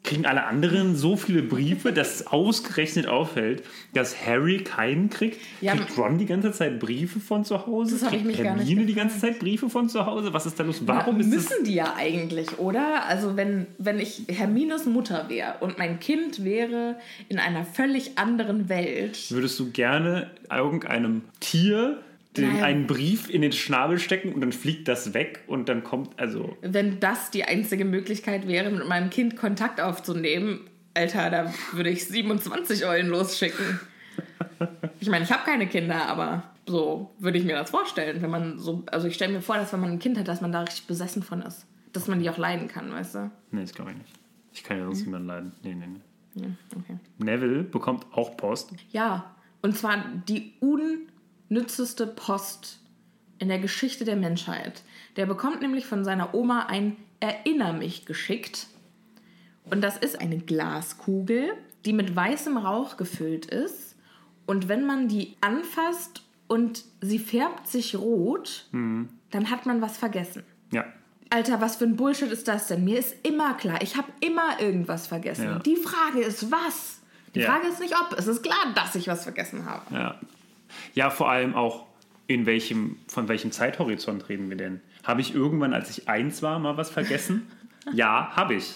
[0.08, 5.40] kriegen alle anderen so viele Briefe, dass es ausgerechnet auffällt, dass Harry keinen kriegt?
[5.62, 7.96] Ja, kriegt Ron die ganze Zeit Briefe von zu Hause?
[7.96, 10.34] Das hab ich kriegt mich Hermine die ganze Zeit Briefe von zu Hause?
[10.34, 10.82] Was ist da los?
[10.86, 13.06] Warum ja, ist das müssen die ja eigentlich, oder?
[13.06, 16.96] Also wenn, wenn ich Hermines Mutter wäre und mein Kind wäre
[17.28, 22.00] in einer völlig anderen Welt, Würdest du gerne irgendeinem Tier
[22.38, 26.20] den, einen Brief in den Schnabel stecken und dann fliegt das weg und dann kommt,
[26.20, 30.62] also, wenn das die einzige Möglichkeit wäre, mit meinem Kind Kontakt aufzunehmen,
[30.94, 33.80] Alter, da würde ich 27 Eulen losschicken.
[35.00, 38.60] Ich meine, ich habe keine Kinder, aber So würde ich mir das vorstellen, wenn man
[38.60, 40.62] so, also ich stelle mir vor, dass wenn man ein Kind hat, dass man da
[40.62, 41.66] richtig besessen von ist.
[41.94, 43.32] Dass man die auch leiden kann, weißt du?
[43.52, 44.12] Nee, das glaube ich nicht.
[44.54, 45.52] Ich kann ja sonst niemanden leiden.
[45.64, 46.42] Nee, nee, nee.
[46.42, 46.98] Ja, okay.
[47.20, 48.74] Neville bekommt auch Post.
[48.92, 50.54] Ja, und zwar die
[51.50, 52.80] unnützeste Post
[53.40, 54.82] in der Geschichte der Menschheit.
[55.16, 58.68] Der bekommt nämlich von seiner Oma ein Erinner mich geschickt.
[59.70, 61.52] Und das ist eine Glaskugel,
[61.86, 63.96] die mit weißem Rauch gefüllt ist.
[64.46, 70.44] Und wenn man die anfasst und sie färbt sich rot, dann hat man was vergessen.
[70.72, 70.86] Ja.
[71.30, 72.86] Alter, was für ein Bullshit ist das denn?
[72.86, 75.44] Mir ist immer klar, ich habe immer irgendwas vergessen.
[75.46, 75.60] Ja.
[75.60, 77.02] Die Frage ist, was?
[77.36, 77.52] Die Ja.
[77.52, 78.18] Frage ist nicht ob.
[78.18, 79.94] Es ist klar, dass ich was vergessen habe.
[79.94, 80.20] Ja.
[80.94, 81.86] Ja, vor allem auch,
[82.28, 84.82] in welchem, von welchem Zeithorizont reden wir denn?
[85.04, 87.48] Habe ich irgendwann, als ich eins war, mal was vergessen?
[87.94, 88.76] ja, habe ich.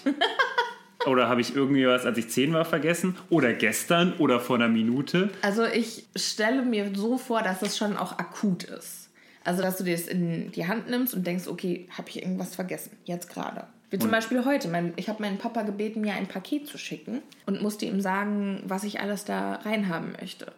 [1.06, 3.16] Oder habe ich irgendwie was, als ich zehn war, vergessen?
[3.28, 5.30] Oder gestern oder vor einer Minute?
[5.42, 9.10] Also ich stelle mir so vor, dass es schon auch akut ist.
[9.44, 12.54] Also dass du dir das in die Hand nimmst und denkst, okay, habe ich irgendwas
[12.54, 12.96] vergessen?
[13.04, 13.66] Jetzt gerade.
[13.90, 14.68] Wie zum Beispiel heute.
[14.68, 18.62] Mein, ich habe meinen Papa gebeten, mir ein Paket zu schicken und musste ihm sagen,
[18.64, 20.52] was ich alles da reinhaben möchte.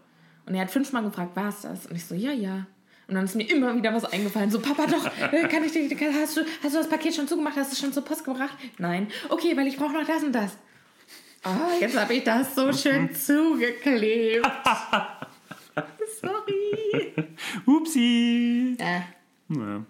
[0.46, 1.86] Und er hat fünfmal gefragt, war es das?
[1.86, 2.66] Und ich so, ja, ja.
[3.06, 4.50] Und dann ist mir immer wieder was eingefallen.
[4.50, 7.56] So, Papa, doch, äh, kann ich kann, hast, du, hast du das Paket schon zugemacht?
[7.56, 8.56] Hast du es schon zur Post gebracht?
[8.78, 9.08] Nein.
[9.28, 10.56] Okay, weil ich brauche noch das und das.
[11.42, 14.46] Ah, jetzt habe ich das so schön zugeklebt.
[16.20, 17.12] Sorry.
[17.66, 18.76] Upsi!
[18.78, 19.00] Äh,
[19.50, 19.84] Ja.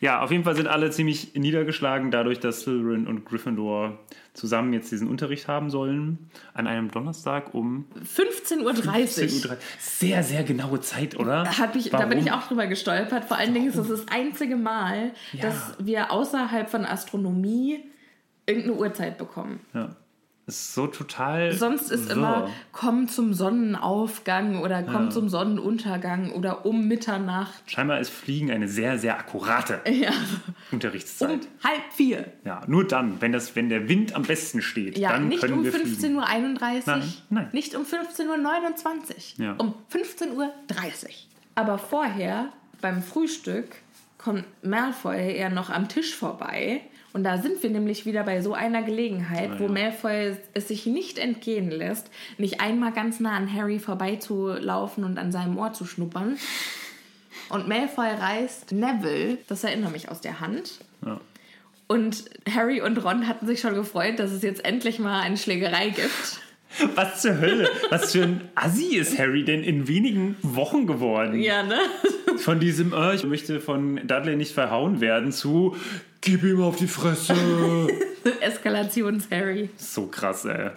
[0.00, 3.98] Ja, auf jeden Fall sind alle ziemlich niedergeschlagen dadurch, dass Slytherin und Gryffindor
[4.32, 6.30] zusammen jetzt diesen Unterricht haben sollen.
[6.54, 7.84] An einem Donnerstag um
[8.16, 8.70] 15.30 Uhr.
[8.72, 9.56] 10.30 Uhr.
[9.78, 11.44] Sehr, sehr genaue Zeit, oder?
[11.58, 12.24] Hat mich, da bin Warum?
[12.24, 13.24] ich auch drüber gestolpert.
[13.24, 15.42] Vor allen Dingen ist es das einzige Mal, Ja.
[15.42, 17.84] dass wir außerhalb von Astronomie
[18.46, 19.60] irgendeine Uhrzeit bekommen.
[19.74, 19.96] Ja.
[20.50, 21.52] Ist so total.
[21.52, 22.16] Sonst ist wirr.
[22.16, 25.10] immer komm zum Sonnenaufgang oder komm Ja.
[25.10, 27.62] zum Sonnenuntergang oder um Mitternacht.
[27.66, 30.10] Scheinbar ist Fliegen eine sehr, sehr akkurate Ja,
[30.72, 31.30] Unterrichtszeit.
[31.30, 32.32] um halb vier.
[32.44, 35.54] Ja, nur dann, wenn, das, wenn der Wind am besten steht, Ja, dann nicht können
[35.54, 36.16] um wir 15.31 fliegen.
[36.16, 36.24] Uhr,
[36.86, 37.48] Nein, nein.
[37.52, 39.54] nicht um 15.29 Uhr, Ja.
[39.58, 40.50] um 15.30 Uhr.
[41.54, 42.48] Aber vorher,
[42.80, 43.76] beim Frühstück,
[44.18, 46.82] kommt Malfoy ja noch am Tisch vorbei.
[47.12, 49.70] Und da sind wir nämlich wieder bei so einer Gelegenheit, Ah, wo ja.
[49.70, 55.32] Malfoy es sich nicht entgehen lässt, nicht einmal ganz nah an Harry vorbeizulaufen und an
[55.32, 56.36] seinem Ohr zu schnuppern.
[57.48, 60.78] Und Malfoy reißt Neville, das erinnert mich, aus der Hand.
[61.04, 61.20] Ja.
[61.88, 65.88] Und Harry und Ron hatten sich schon gefreut, dass es jetzt endlich mal eine Schlägerei
[65.88, 66.40] gibt.
[66.94, 67.68] Was zur Hölle?
[67.88, 71.40] Was für ein Assi ist Harry denn in wenigen Wochen geworden?
[71.40, 71.80] Ja, ne?
[72.36, 75.74] Von diesem, äh, ich möchte von Dudley nicht verhauen werden, zu
[76.20, 77.34] gib ihm auf die Fresse.
[78.40, 79.70] Eskalations-Harry.
[79.76, 80.70] so krass, ey.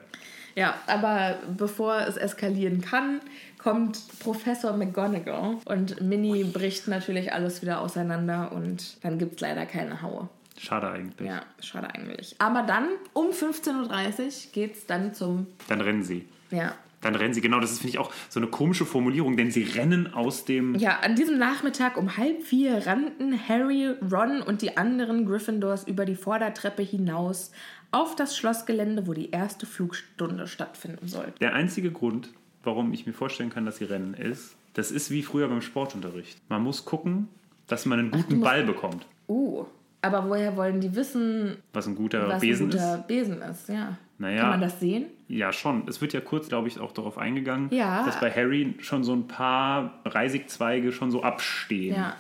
[0.56, 3.21] Ja, aber bevor es eskalieren kann,
[3.58, 9.65] kommt Professor McGonagall und Minnie bricht natürlich alles wieder auseinander und dann gibt es leider
[9.65, 10.29] keine Haue.
[10.60, 11.27] Schade eigentlich.
[11.27, 12.36] Ja, schade eigentlich.
[12.38, 15.47] Aber dann um 15.30 Uhr geht es dann zum.
[15.67, 16.27] Dann rennen sie.
[16.51, 16.75] Ja.
[17.03, 17.41] Dann rennen sie.
[17.41, 20.75] Genau, das ist, finde ich, auch so eine komische Formulierung, denn sie rennen aus dem.
[20.75, 26.05] Ja, an diesem Nachmittag um halb vier rannten Harry, Ron und die anderen Gryffindors über
[26.05, 27.51] die Vordertreppe hinaus
[27.91, 31.33] auf das Schlossgelände, wo die erste Flugstunde stattfinden sollte.
[31.41, 32.29] Der einzige Grund,
[32.63, 36.39] warum ich mir vorstellen kann, dass sie rennen, ist, das ist wie früher beim Sportunterricht.
[36.49, 37.27] Man muss gucken,
[37.67, 39.05] dass man einen guten musst- Ball bekommt.
[39.27, 39.65] Uh,
[40.01, 43.07] aber woher wollen die wissen, Was ein guter was Besen ein guter ist.
[43.07, 43.69] Besen ist?
[43.69, 43.97] Ja.
[44.17, 44.41] Naja.
[44.41, 45.05] Kann man das sehen?
[45.38, 45.88] Ja, schon.
[45.88, 48.06] Es wird ja kurz, glaube ich, auch darauf eingegangen, Ja.
[48.06, 51.96] dass bei Harry schon so ein paar Reisigzweige schon so abstehen.
[51.96, 52.15] Ja.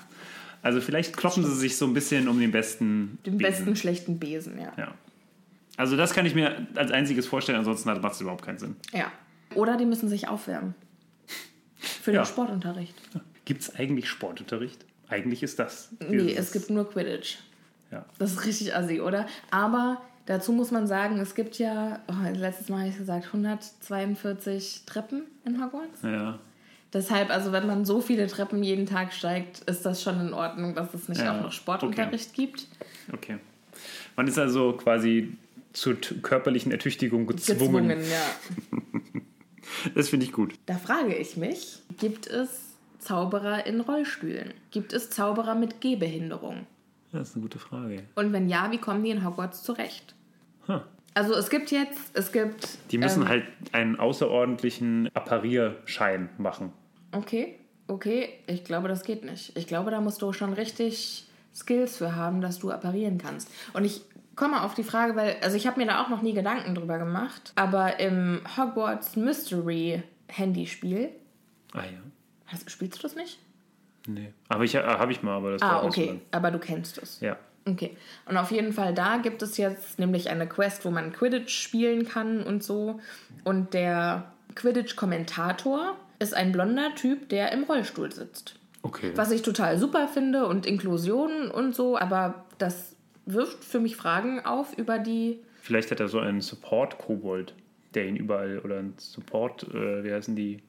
[0.63, 3.19] Also vielleicht kloppen sie sich so ein bisschen um den besten.
[3.25, 3.51] Den Besen.
[3.65, 4.71] besten schlechten Besen, ja.
[4.77, 4.93] Ja.
[5.77, 8.75] Also das kann ich mir als einziges vorstellen, ansonsten macht es überhaupt keinen Sinn.
[8.93, 9.11] Ja.
[9.55, 10.73] Oder die müssen sich aufwärmen.
[11.77, 12.25] Für den Ja.
[12.25, 12.95] Sportunterricht.
[13.45, 14.85] Gibt es eigentlich Sportunterricht?
[15.09, 15.89] Eigentlich ist das.
[16.09, 17.37] Nee, es gibt nur Quidditch.
[17.91, 18.05] Ja.
[18.17, 19.27] Das ist richtig assi, oder?
[19.51, 24.83] Aber dazu muss man sagen, es gibt ja, oh, letztes Mal habe ich gesagt, 142
[24.85, 26.01] Treppen in Hogwarts.
[26.03, 26.39] Ja.
[26.93, 30.75] Deshalb, also wenn man so viele Treppen jeden Tag steigt, ist das schon in Ordnung,
[30.75, 32.67] dass es nicht Ja, auch noch Sportunterricht gibt.
[33.11, 33.37] Okay.
[34.15, 35.35] Man ist also quasi
[35.73, 37.89] zur körperlichen Ertüchtigung gezwungen.
[37.89, 39.21] Gezwungen, ja.
[39.95, 40.53] Das finde ich gut.
[40.67, 44.53] Da frage ich mich, gibt es Zauberer in Rollstühlen?
[44.71, 46.67] Gibt es Zauberer mit Gehbehinderung?
[47.13, 48.03] Das ist eine gute Frage.
[48.15, 50.15] Und wenn ja, wie kommen die in Hogwarts zurecht?
[50.67, 50.81] Huh.
[51.13, 52.79] Also es gibt jetzt, es gibt...
[52.91, 56.73] Die müssen ähm, halt einen außerordentlichen Apparierschein machen.
[57.11, 59.55] Okay, okay, ich glaube, das geht nicht.
[59.55, 63.51] Ich glaube, da musst du schon richtig Skills für haben, dass du apparieren kannst.
[63.73, 64.01] Und ich
[64.35, 66.97] komme auf die Frage, weil, also ich habe mir da auch noch nie Gedanken drüber
[66.97, 71.09] gemacht, aber im Hogwarts Mystery Handyspiel,
[71.73, 71.99] Ah ja.
[72.47, 73.37] hast, spielst du das nicht?
[74.07, 74.33] Nee.
[74.49, 76.09] Aber ich, äh, habe ich mal, aber das Ah, war nicht so okay.
[76.11, 76.21] lang.
[76.31, 77.19] Aber du kennst es.
[77.21, 77.37] Ja.
[77.65, 77.95] Okay.
[78.25, 82.05] Und auf jeden Fall da gibt es jetzt nämlich eine Quest, wo man Quidditch spielen
[82.07, 82.99] kann und so.
[83.45, 88.55] Und der Quidditch-Kommentator ist ein blonder Typ, der im Rollstuhl sitzt.
[88.81, 89.13] Okay.
[89.15, 94.45] Was ich total super finde und Inklusion und so, aber das wirft für mich Fragen
[94.45, 95.39] auf über die.
[95.61, 97.53] Vielleicht hat er so einen Support-Kobold,
[97.93, 100.61] der ihn überall, oder ein Support, äh, wie heißen die?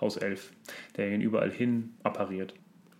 [0.00, 0.52] Hauself,
[0.96, 2.54] der ihn überall hin appariert.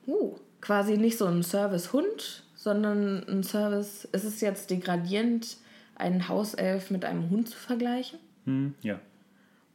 [0.09, 4.07] Uh, quasi nicht so ein Service-Hund, sondern ein Service.
[4.07, 5.59] Ist es jetzt degradierend,
[5.97, 8.18] einen Hauself mit einem Hund zu vergleichen?
[8.47, 8.99] Hm, ja.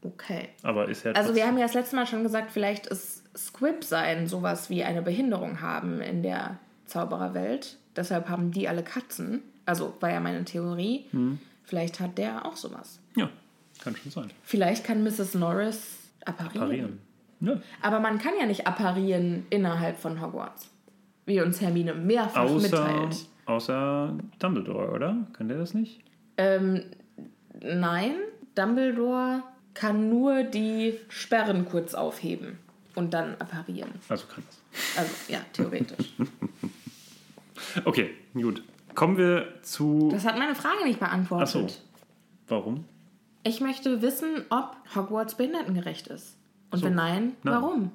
[0.01, 0.49] Okay.
[0.63, 1.11] Aber ist ja.
[1.11, 4.83] Also wir haben ja das letzte Mal schon gesagt, vielleicht ist Squib sein sowas wie
[4.83, 7.77] eine Behinderung haben in der Zaubererwelt.
[7.95, 9.43] Deshalb haben die alle Katzen.
[9.65, 11.05] Also war ja meine Theorie.
[11.11, 11.39] Hm.
[11.63, 12.99] Vielleicht hat der auch sowas.
[13.15, 13.29] Ja,
[13.81, 14.31] kann schon sein.
[14.43, 15.35] Vielleicht kann Mrs.
[15.35, 16.59] Norris apparieren.
[16.59, 16.99] Parieren.
[17.43, 17.59] Ja.
[17.81, 20.69] Aber man kann ja nicht apparieren innerhalb von Hogwarts.
[21.25, 23.25] Wie uns Hermine mehrfach Außer, mitteilt.
[23.45, 25.17] außer Dumbledore, oder?
[25.33, 26.01] Kann der das nicht?
[26.37, 26.83] Ähm,
[27.61, 28.15] nein,
[28.55, 32.59] Dumbledore kann nur die Sperren kurz aufheben
[32.95, 33.91] und dann apparieren.
[34.09, 34.97] Also kann das.
[34.97, 36.13] Also ja, theoretisch.
[37.85, 38.61] Okay, gut.
[38.93, 40.09] Kommen wir zu.
[40.11, 41.47] Das hat meine Frage nicht beantwortet.
[41.47, 41.75] Ach so.
[42.47, 42.85] Warum?
[43.43, 46.37] Ich möchte wissen, ob Hogwarts behindertengerecht ist.
[46.73, 46.85] Und So.
[46.87, 47.53] wenn nein, Nein.
[47.53, 47.91] warum?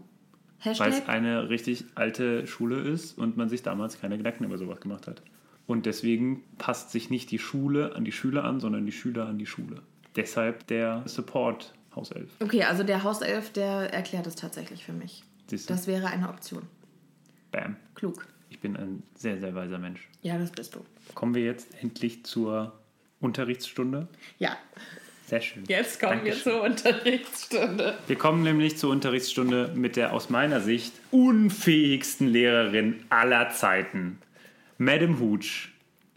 [0.65, 4.81] Weil es eine richtig alte Schule ist und man sich damals keine Gedanken über sowas
[4.81, 5.23] gemacht hat.
[5.67, 9.39] Und deswegen passt sich nicht die Schule an die Schüler an, sondern die Schüler an
[9.39, 9.83] die Schule.
[10.17, 12.31] Deshalb der Support Hauself.
[12.41, 15.23] Okay, also der Hauself, der erklärt es tatsächlich für mich.
[15.49, 15.75] Siehst du?
[15.75, 16.63] Das wäre eine Option.
[17.53, 17.77] Bam.
[17.95, 18.27] Klug.
[18.51, 20.09] Ich bin ein sehr, sehr weiser Mensch.
[20.23, 20.81] Ja, das bist du.
[21.15, 22.73] Kommen wir jetzt endlich zur
[23.21, 24.09] Unterrichtsstunde.
[24.39, 24.57] Ja,
[25.29, 25.65] Sehr schön.
[25.69, 26.53] jetzt kommen wir Dankeschön.
[26.53, 27.99] zur Unterrichtsstunde.
[28.07, 34.19] Wir kommen nämlich zur Unterrichtsstunde mit der aus meiner Sicht unfähigsten Lehrerin aller Zeiten.
[34.79, 35.69] Madame Hooch.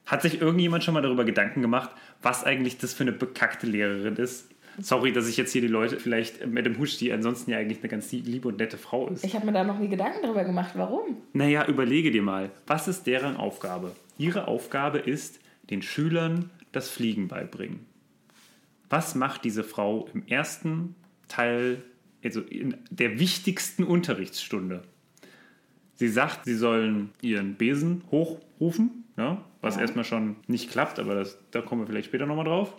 [0.05, 1.89] Hat sich irgendjemand schon mal darüber Gedanken gemacht,
[2.21, 4.47] was eigentlich das für eine bekackte Lehrerin ist?
[4.79, 7.89] Sorry, dass ich jetzt hier die Leute, vielleicht Madame Hooch, die ansonsten ja eigentlich eine
[7.89, 9.25] ganz liebe und nette Frau ist.
[9.25, 11.17] Ich habe mir da noch nie Gedanken darüber gemacht, warum.
[11.33, 13.93] Naja, überlege dir mal, was ist deren Aufgabe?
[14.17, 17.90] Ihre Aufgabe ist, den Schülern das Fliegen beibringen.
[18.91, 20.95] Was macht diese Frau im ersten
[21.29, 21.81] Teil,
[22.23, 24.83] also in der wichtigsten Unterrichtsstunde?
[25.95, 29.81] Sie sagt, sie sollen ihren Besen hochrufen, ja, was Ja.
[29.81, 32.73] erstmal schon nicht klappt, aber das, da kommen wir vielleicht später nochmal drauf.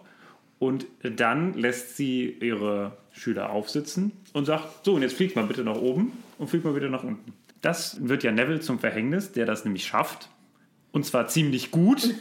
[0.58, 5.64] Und dann lässt sie ihre Schüler aufsitzen und sagt, so, und jetzt fliegt mal bitte
[5.64, 7.32] nach oben und fliegt mal bitte nach unten.
[7.62, 10.28] Das wird ja Neville zum Verhängnis, der das nämlich schafft.
[10.92, 12.14] Und zwar ziemlich gut,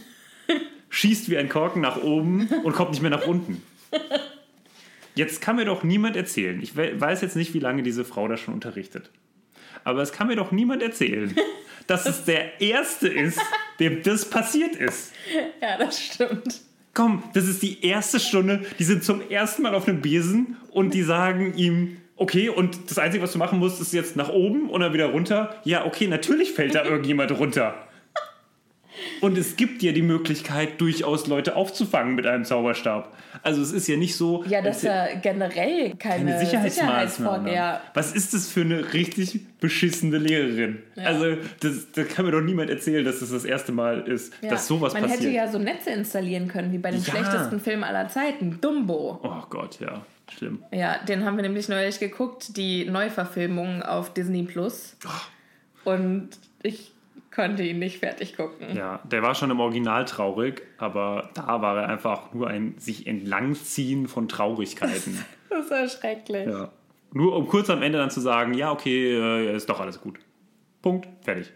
[0.89, 3.61] schießt wie ein Korken nach oben und kommt nicht mehr nach unten.
[5.15, 8.27] Jetzt kann mir doch niemand erzählen, ich we- weiß jetzt nicht, wie lange diese Frau
[8.27, 9.11] da schon unterrichtet,
[9.83, 11.35] aber es kann mir doch niemand erzählen,
[11.87, 13.39] dass es der Erste ist,
[13.79, 15.11] dem das passiert ist.
[15.61, 16.61] Ja, das stimmt.
[16.93, 18.65] Komm, das ist die erste Stunde.
[18.79, 22.97] Die sind zum ersten Mal auf einem Besen und die sagen ihm, okay, und das
[22.97, 25.55] Einzige, was du machen musst, ist jetzt nach oben und dann wieder runter.
[25.63, 27.87] Ja, okay, natürlich fällt da irgendjemand runter.
[29.21, 33.15] Und es gibt dir die Möglichkeit, durchaus Leute aufzufangen mit einem Zauberstab.
[33.43, 34.43] Also es ist ja nicht so...
[34.47, 37.49] Ja, das ist als- ja generell keine, eine Sicherheitsmaßnahme.
[37.49, 37.81] Sicherheitsvor- Ja.
[37.93, 40.79] Was ist das für eine richtig beschissene Lehrerin?
[40.95, 44.49] Also, das, das kann mir doch niemand erzählen, dass das das erste Mal ist, Ja.
[44.49, 45.21] dass sowas Man passiert.
[45.21, 47.11] hätte ja so Netze installieren können, wie bei dem Ja.
[47.11, 49.19] schlechtesten Film aller Zeiten, Dumbo.
[49.23, 50.01] oh Gott, ja,
[50.35, 50.63] schlimm.
[50.73, 54.97] Ja, den haben wir nämlich neulich geguckt, die Neuverfilmung auf Disney Plus.
[55.83, 56.29] Und
[56.63, 56.91] ich
[57.41, 58.75] konnte ihn nicht fertig gucken.
[58.75, 63.07] Ja, der war schon im Original traurig, aber da war er einfach nur ein sich
[63.07, 65.23] entlangziehen von Traurigkeiten.
[65.53, 66.47] Das war schrecklich.
[66.47, 66.71] ja.
[67.11, 70.17] Nur um kurz am Ende dann zu sagen, ja, okay, äh, ist doch alles gut.
[70.81, 71.51] Punkt, fertig.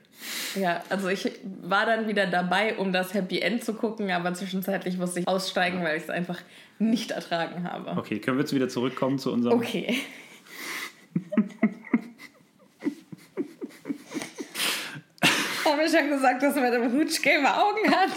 [0.54, 1.32] Ja, also ich
[1.63, 5.82] war dann wieder dabei, um das Happy End zu gucken, aber zwischenzeitlich musste ich aussteigen,
[5.82, 6.39] weil ich es einfach
[6.78, 7.91] nicht ertragen habe.
[7.98, 9.58] Okay, können wir jetzt wieder zurückkommen zu unserem...
[9.58, 9.95] Okay.
[15.71, 18.12] Haben wir schon gesagt, dass Madame Hooch gelbe Augen hat?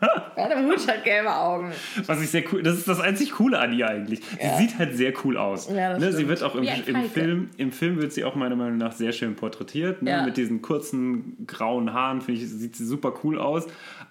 [0.36, 1.72] Madame Hooch hat gelbe Augen.
[2.06, 4.20] Was ich sehr cool, das ist das einzig Coole an ihr eigentlich.
[4.40, 4.56] Ja.
[4.56, 5.68] Sie sieht halt sehr cool aus.
[5.68, 6.28] Ja, das ne, sie stimmt.
[6.28, 7.10] wird auch im, ein im.
[7.10, 10.02] Film, im Film wird sie auch meiner Meinung nach sehr schön porträtiert.
[10.02, 10.10] Ne?
[10.10, 10.22] Ja.
[10.24, 13.66] Mit diesen kurzen grauen Haaren finde ich sieht sie super cool aus.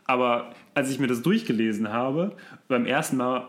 [0.06, 2.36] Aber als ich mir das durchgelesen habe,
[2.68, 3.48] beim ersten Mal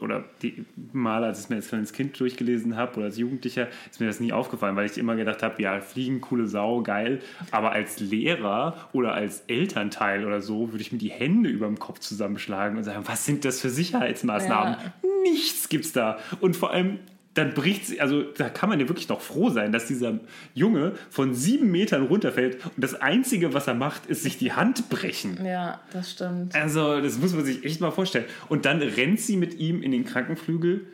[0.00, 3.68] oder die Mal, als ich es mir als kleines Kind durchgelesen habe oder als Jugendlicher,
[3.90, 7.20] ist mir das nie aufgefallen, weil ich immer gedacht habe, ja, fliegen, coole Sau, geil.
[7.50, 11.78] Aber als Lehrer oder als Elternteil oder so würde ich mir die Hände über dem
[11.78, 14.74] Kopf zusammenschlagen und sagen, was sind das für Sicherheitsmaßnahmen?
[14.74, 14.92] Ja.
[15.22, 16.18] Nichts gibt's da.
[16.40, 16.98] Und vor allem
[17.34, 20.18] dann bricht sie, also da kann man ja wirklich noch froh sein, dass dieser
[20.54, 24.88] Junge von sieben Metern runterfällt und das Einzige, was er macht, ist sich die Hand
[24.88, 25.44] brechen.
[25.44, 26.54] Ja, das stimmt.
[26.54, 28.24] Also, das muss man sich echt mal vorstellen.
[28.48, 30.86] Und dann rennt sie mit ihm in den Krankenflügel,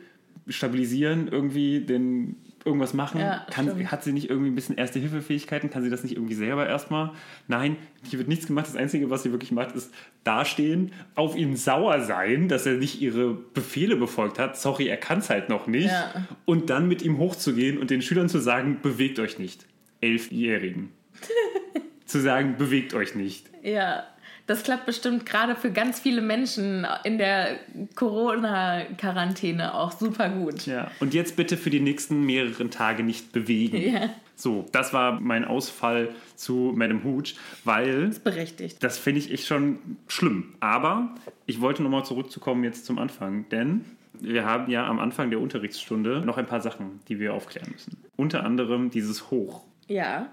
[0.47, 2.35] stabilisieren, irgendwie den
[2.67, 3.19] irgendwas machen.
[3.19, 5.71] Ja, kann, hat sie nicht irgendwie ein bisschen Erste-Hilfe-Fähigkeiten?
[5.71, 7.13] Kann sie das nicht irgendwie selber erstmal?
[7.47, 8.67] Nein, hier wird nichts gemacht.
[8.67, 9.91] Das Einzige, was sie wirklich macht, ist
[10.23, 14.57] dastehen, auf ihn sauer sein, dass er nicht ihre Befehle befolgt hat.
[14.57, 15.87] Sorry, er kann es halt noch nicht.
[15.87, 16.27] Ja.
[16.45, 19.65] Und dann mit ihm hochzugehen und den Schülern zu sagen, bewegt euch nicht.
[20.01, 20.91] Elfjährigen.
[22.05, 23.49] zu sagen, bewegt euch nicht.
[23.63, 24.03] Ja,
[24.47, 27.59] das klappt bestimmt gerade für ganz viele Menschen in der
[27.95, 30.65] Corona-Quarantäne auch super gut.
[30.65, 33.77] Ja, und jetzt bitte für die nächsten mehreren Tage nicht bewegen.
[33.77, 34.09] Ja.
[34.35, 38.83] So, das war mein Ausfall zu Madame Hooch, weil Berechtigt.
[38.83, 40.53] das finde ich echt schon schlimm.
[40.59, 43.83] Aber ich wollte nochmal zurückzukommen jetzt zum Anfang, denn
[44.19, 47.97] wir haben ja am Anfang der Unterrichtsstunde noch ein paar Sachen, die wir aufklären müssen.
[48.15, 49.63] Unter anderem dieses Hoch.
[49.87, 50.27] Ja,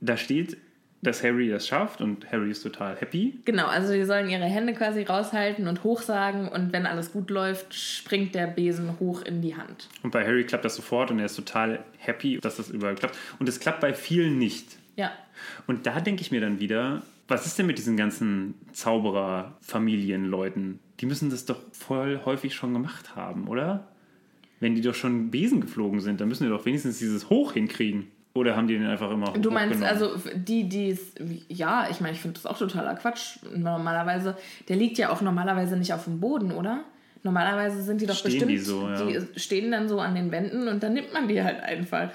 [0.00, 0.56] Da steht,
[1.02, 3.38] dass Harry das schafft und Harry ist total happy.
[3.44, 3.66] genau.
[3.66, 8.34] Also die sollen ihre Hände quasi raushalten und hochsagen und wenn alles gut läuft, springt
[8.34, 9.88] der Besen hoch in die Hand.
[10.02, 13.16] Und bei Harry klappt das sofort und er ist total happy, dass das überall klappt.
[13.38, 14.76] Und es klappt bei vielen nicht.
[14.96, 15.12] Ja,
[15.68, 20.80] Und da denke ich mir dann wieder, was ist denn mit diesen ganzen Zauberer-Familienleuten?
[21.00, 23.86] Die müssen das doch voll häufig schon gemacht haben, oder?
[24.60, 28.08] Wenn die doch schon Besen geflogen sind, dann müssen die doch wenigstens dieses Hoch hinkriegen.
[28.34, 31.14] Oder haben die den einfach immer Du meinst also die, die es,
[31.48, 33.38] ja, ich meine, ich finde das auch totaler Quatsch.
[33.54, 34.36] Normalerweise,
[34.68, 36.84] der liegt ja auch normalerweise nicht auf dem Boden, oder?
[37.22, 39.04] Normalerweise sind die doch Stehen bestimmt, die so, ja.
[39.04, 42.10] die stehen dann so an den Wänden und dann nimmt man die halt einfach.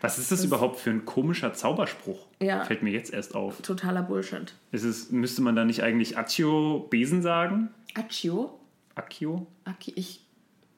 [0.00, 2.26] Was ist das überhaupt für ein komischer Zauberspruch?
[2.40, 2.64] Ja.
[2.64, 3.60] Fällt mir jetzt erst auf.
[3.62, 4.54] Totaler Bullshit.
[4.72, 7.70] Ist es, müsste man da nicht eigentlich Accio Besen sagen?
[7.94, 8.58] Accio?
[8.94, 9.46] Accio?
[9.64, 10.20] Aki, ich,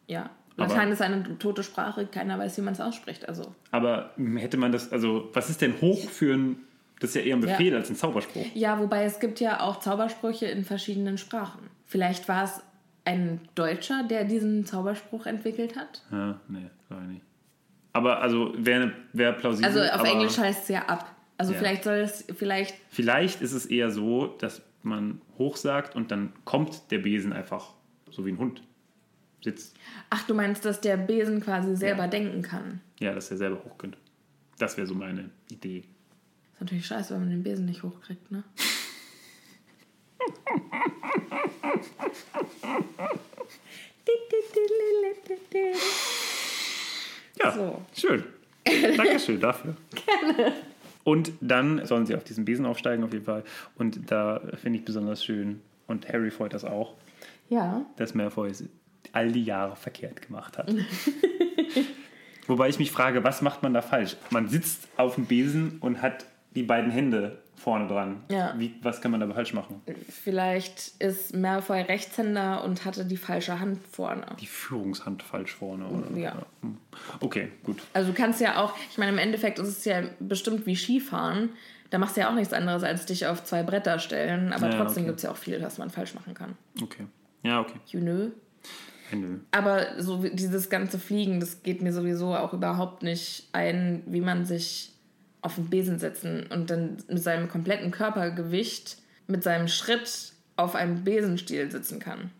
[0.07, 0.31] ja.
[0.57, 3.29] Latein ist eine tote Sprache, keiner weiß, wie man es ausspricht.
[3.29, 6.57] Also, Aber hätte man das, also was ist denn hoch für ein,
[7.01, 7.79] das ist ja eher ein Befehl Ja.
[7.79, 8.47] als ein Zauberspruch.
[8.55, 11.61] ja, wobei es gibt ja auch Zaubersprüche in verschiedenen Sprachen.
[11.85, 12.61] Vielleicht war es
[13.05, 16.03] ein Deutscher, der diesen Zauberspruch entwickelt hat.
[16.11, 17.23] Ja, nee, glaube ich nicht.
[17.93, 19.71] Aber also wäre wär plausibel.
[19.71, 21.15] Also auf Englisch heißt es ja ab.
[21.39, 21.59] Also Ja.
[21.59, 26.33] vielleicht soll es, vielleicht, Vielleicht ist es eher so, dass man hoch sagt und dann
[26.45, 27.73] kommt der Besen einfach
[28.11, 28.63] so wie ein Hund
[29.43, 29.77] sitzt.
[30.11, 32.09] ach du meinst, dass der Besen quasi selber Ja.
[32.09, 32.81] denken kann.
[32.99, 33.99] Ja, dass er selber hoch könnte.
[34.59, 35.85] Das wäre so meine Idee.
[36.55, 38.43] Ist natürlich scheiße, wenn man den Besen nicht hochkriegt, ne?
[47.39, 47.83] Ja, So.
[47.95, 48.25] schön.
[48.97, 49.77] Dankeschön dafür.
[49.95, 50.53] Gerne.
[51.05, 53.45] Und dann sollen sie auf diesen Besen aufsteigen auf jeden Fall.
[53.77, 56.95] Und da finde ich besonders schön, und Harry freut das auch,
[57.49, 57.85] Ja.
[57.97, 58.51] dass Malfoy
[59.13, 60.73] all die Jahre verkehrt gemacht hat.
[62.47, 64.17] Wobei ich mich frage, was macht man da falsch?
[64.31, 68.23] Man sitzt auf dem Besen und hat die beiden Hände vorne dran.
[68.31, 68.55] Ja.
[68.57, 69.83] Wie, was kann man da falsch machen?
[70.09, 74.27] Vielleicht ist Malfoy Rechtshänder und hatte die falsche Hand vorne.
[74.39, 75.87] Die Führungshand falsch vorne.
[75.87, 76.17] Oder?
[76.17, 76.37] Ja.
[76.63, 76.77] Hm.
[77.21, 77.83] Okay, gut.
[77.95, 81.51] Also du kannst ja auch, ich meine, im Endeffekt ist es ja bestimmt wie Skifahren.
[81.91, 84.53] Da machst du ja auch nichts anderes, als dich auf zwei Bretter stellen.
[84.53, 85.11] Aber Ja, trotzdem okay.
[85.11, 86.57] gibt es ja auch viel, was man falsch machen kann.
[86.83, 87.07] Okay.
[87.43, 87.79] Ja, okay.
[87.89, 88.31] You know?
[89.51, 94.45] Aber so dieses ganze Fliegen, das geht mir sowieso auch überhaupt nicht ein, wie man
[94.45, 94.93] sich
[95.43, 101.05] auf den Besen setzen und dann mit seinem kompletten Körpergewicht, mit seinem Schritt auf einem
[101.05, 102.31] Besenstiel sitzen kann.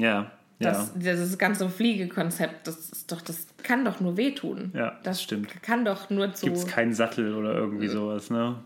[0.00, 0.72] Ja, ja.
[0.72, 4.72] Das, Dieses ganze Fliegekonzept, das ist doch, das kann doch nur wehtun.
[4.74, 5.62] Ja, das stimmt.
[5.62, 6.46] Kann doch nur zu.
[6.46, 8.56] Gibt es keinen Sattel oder irgendwie sowas, ne?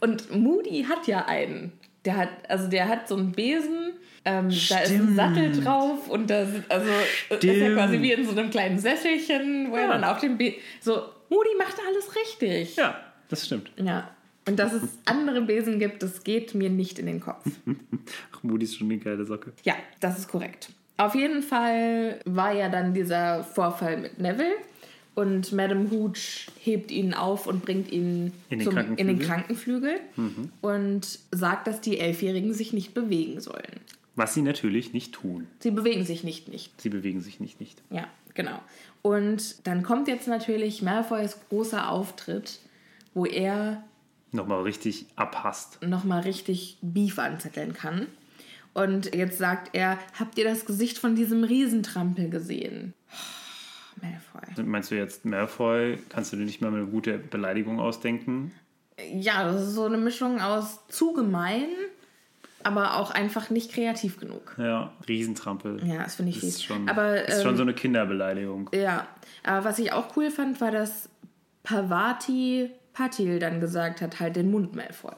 [0.00, 1.72] Und Moody hat ja einen.
[2.04, 3.92] Der hat, also der hat so einen Besen,
[4.24, 5.16] ähm, da ist ein Stimmt.
[5.16, 7.76] Sattel drauf und da sind, also ist er Stimmt.
[7.76, 9.88] quasi wie in so einem kleinen Sesselchen, wo er Ja.
[9.88, 10.58] dann auf dem Besen.
[10.80, 10.92] So,
[11.28, 12.76] Moody macht alles richtig.
[12.76, 13.70] Ja, das stimmt.
[13.76, 14.10] Ja.
[14.48, 17.44] Und dass es andere Besen gibt, das geht mir nicht in den Kopf.
[18.34, 19.52] Ach, Moody ist schon eine geile Socke.
[19.64, 20.70] Ja, das ist korrekt.
[20.96, 24.54] Auf jeden Fall war ja dann dieser Vorfall mit Neville
[25.20, 30.00] und Madame Hooch hebt ihn auf und bringt ihn In den zum, in den Krankenflügel.
[30.16, 33.80] Krankenflügel und sagt, dass die Elfjährigen sich nicht bewegen sollen.
[34.16, 35.46] Was sie natürlich nicht tun.
[35.60, 36.80] Sie bewegen sich nicht nicht.
[36.80, 37.82] Sie bewegen sich nicht nicht.
[37.90, 38.60] Ja, genau.
[39.02, 42.58] Und dann kommt jetzt natürlich Malfoys großer Auftritt,
[43.14, 43.84] wo er
[44.32, 45.82] Nochmal richtig abhasst.
[45.82, 48.06] nochmal richtig Beef anzetteln kann.
[48.72, 52.94] Und jetzt sagt er, habt ihr das Gesicht von diesem Riesentrampel gesehen?
[54.02, 54.64] Malfoy.
[54.64, 55.98] Meinst du jetzt Malfoy?
[56.08, 58.52] Kannst du dir nicht mal eine gute Beleidigung ausdenken?
[59.14, 61.68] Ja, das ist so eine Mischung aus zu gemein
[62.62, 64.54] aber auch einfach nicht kreativ genug.
[64.58, 65.80] Ja, Riesentrampel.
[65.86, 66.64] Ja, das finde ich Das ist fies.
[66.64, 68.70] schon, aber ist schon ähm, so eine Kinderbeleidigung.
[68.74, 69.06] Ja,
[69.44, 71.08] aber was ich auch cool fand, war, dass
[71.62, 72.70] Pavati
[73.00, 75.14] Patil dann gesagt hat, halt den Mund mal voll.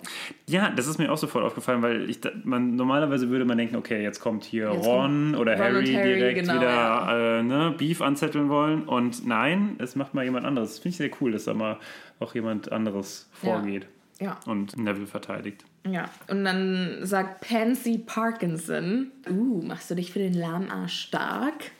[0.48, 4.02] Ja, das ist mir auch sofort aufgefallen, weil ich, man, normalerweise würde man denken, okay,
[4.02, 7.38] jetzt kommt hier Jetzt Ron kommt oder Ron Harry, Harry, direkt genau, wieder ja.
[7.38, 8.84] äh, ne, Beef anzetteln wollen.
[8.84, 10.70] Und nein, es macht mal jemand anderes.
[10.70, 11.78] Das finde ich sehr cool, dass da mal
[12.20, 13.88] auch jemand anderes vorgeht
[14.20, 14.38] Ja.
[14.46, 15.64] und Neville verteidigt.
[15.84, 21.72] Ja, und dann sagt Pansy Parkinson, uh, machst du dich für den Lahmarsch stark?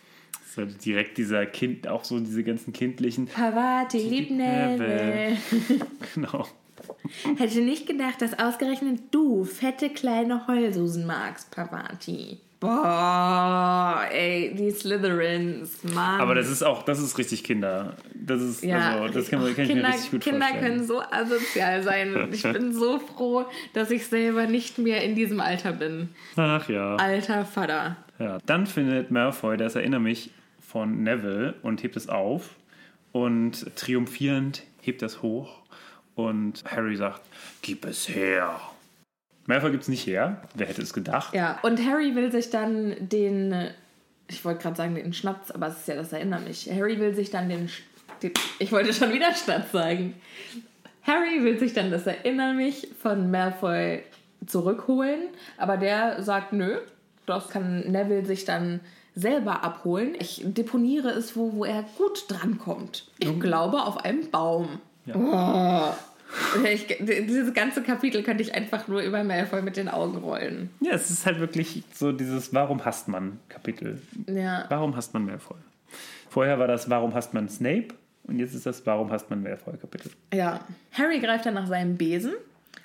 [0.55, 5.39] So direkt dieser Kind, auch so diese ganzen kindlichen, Pavati liebt Neville.
[6.15, 6.47] genau.
[7.39, 12.39] Hätte nicht gedacht, dass ausgerechnet du fette kleine Heulsusen magst, Pavati.
[12.61, 16.21] Boah, ey, die Slytherins, Mann.
[16.21, 17.97] Aber das ist auch, das ist richtig Kinder.
[18.15, 20.73] Das ist, ja, also, das kann, man, kann ich Kinder, mir richtig gut Kinder vorstellen.
[20.77, 22.29] können so asozial sein.
[22.31, 26.11] Ich bin so froh, dass ich selber nicht mehr in diesem Alter bin.
[26.37, 26.97] Ach ja.
[26.97, 27.97] Alter Vater.
[28.19, 30.31] Ja, dann findet Malfoy, das erinnert mich
[30.73, 32.57] von Neville und hebt es auf
[33.13, 35.59] und triumphierend hebt das hoch
[36.15, 37.21] und Harry sagt,
[37.61, 38.59] gib es her.
[39.45, 41.35] Malfoy gibt es nicht her, wer hätte es gedacht?
[41.35, 43.69] Ja, und Harry will sich dann den,
[44.29, 46.71] ich wollte gerade sagen den Schnaps, aber es ist ja das erinnert mich.
[46.71, 47.69] Harry will sich dann den,
[48.23, 50.15] den ich wollte schon wieder Schnaps sagen.
[51.03, 54.03] Harry will sich dann das Erinner mich von Malfoy
[54.47, 56.79] zurückholen, aber der sagt, nö,
[57.27, 58.81] das kann Neville sich dann
[59.15, 60.15] selber abholen.
[60.19, 63.11] Ich deponiere es wo, wo er gut drankommt.
[63.19, 64.81] Ich glaube auf einem Baum.
[65.13, 65.93] Oh.
[66.65, 70.71] Ich, dieses ganze Kapitel könnte ich einfach nur über Malfoy mit den Augen rollen.
[70.81, 74.01] Ja, es ist halt wirklich so dieses Warum hasst man Kapitel.
[74.27, 74.65] Ja.
[74.69, 75.59] Warum hasst man Malfoy?
[76.31, 77.89] Vorher war das Warum hasst man Snape
[78.25, 80.11] und jetzt ist das Warum hasst man Malfoy Kapitel.
[80.33, 80.61] Ja.
[80.93, 82.33] Harry greift dann nach seinem Besen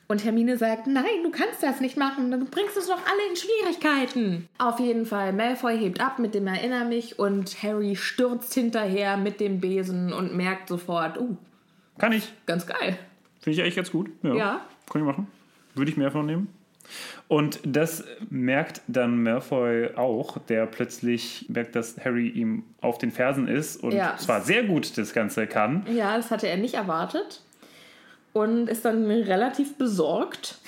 [0.08, 3.30] und Hermine sagt, nein, du kannst das nicht machen, dann bringst du es doch alle
[3.30, 4.47] in Schwierigkeiten.
[4.58, 9.39] Auf jeden Fall, Malfoy hebt ab mit dem Erinner mich und Harry stürzt hinterher mit
[9.39, 11.36] dem Besen und merkt sofort, uh,
[11.97, 12.32] Kann ich.
[12.45, 12.97] ganz geil.
[13.41, 14.10] Finde ich eigentlich ganz gut.
[14.24, 14.34] Ja.
[14.36, 14.62] Ja.
[14.89, 15.28] Kann ich machen.
[15.76, 16.47] Würde ich mehr von nehmen.
[17.28, 23.49] Und das merkt dann Malfoy auch, der plötzlich merkt, dass Harry ihm auf den Fersen
[23.49, 24.16] ist und Ja.
[24.18, 25.86] zwar sehr gut das Ganze kann.
[25.93, 27.41] Ja, das hatte er nicht erwartet
[28.38, 30.60] und ist dann relativ besorgt.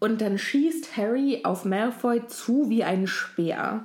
[0.00, 3.84] Und dann schießt Harry auf Malfoy zu wie ein Speer.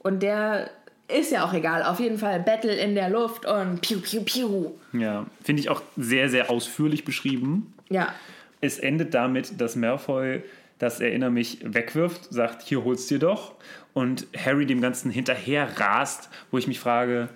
[0.00, 0.70] Und der
[1.08, 1.82] ist ja auch egal.
[1.82, 4.72] Auf jeden Fall Battle in der Luft und piu, piu, piu.
[4.92, 7.72] Ja, finde ich auch sehr, sehr ausführlich beschrieben.
[7.88, 8.12] Ja,
[8.60, 10.42] Es endet damit, dass Malfoy
[10.78, 13.54] das Erinner mich wegwirft, sagt, hier holst dir doch.
[13.94, 17.28] Und Harry dem Ganzen hinterher rast, wo ich mich frage,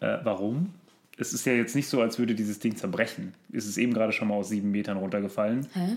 [0.00, 0.72] äh, warum?
[1.20, 3.34] Es ist ja jetzt nicht so, als würde dieses Ding zerbrechen.
[3.52, 5.66] Es ist eben gerade schon mal aus sieben Metern runtergefallen.
[5.74, 5.96] hä?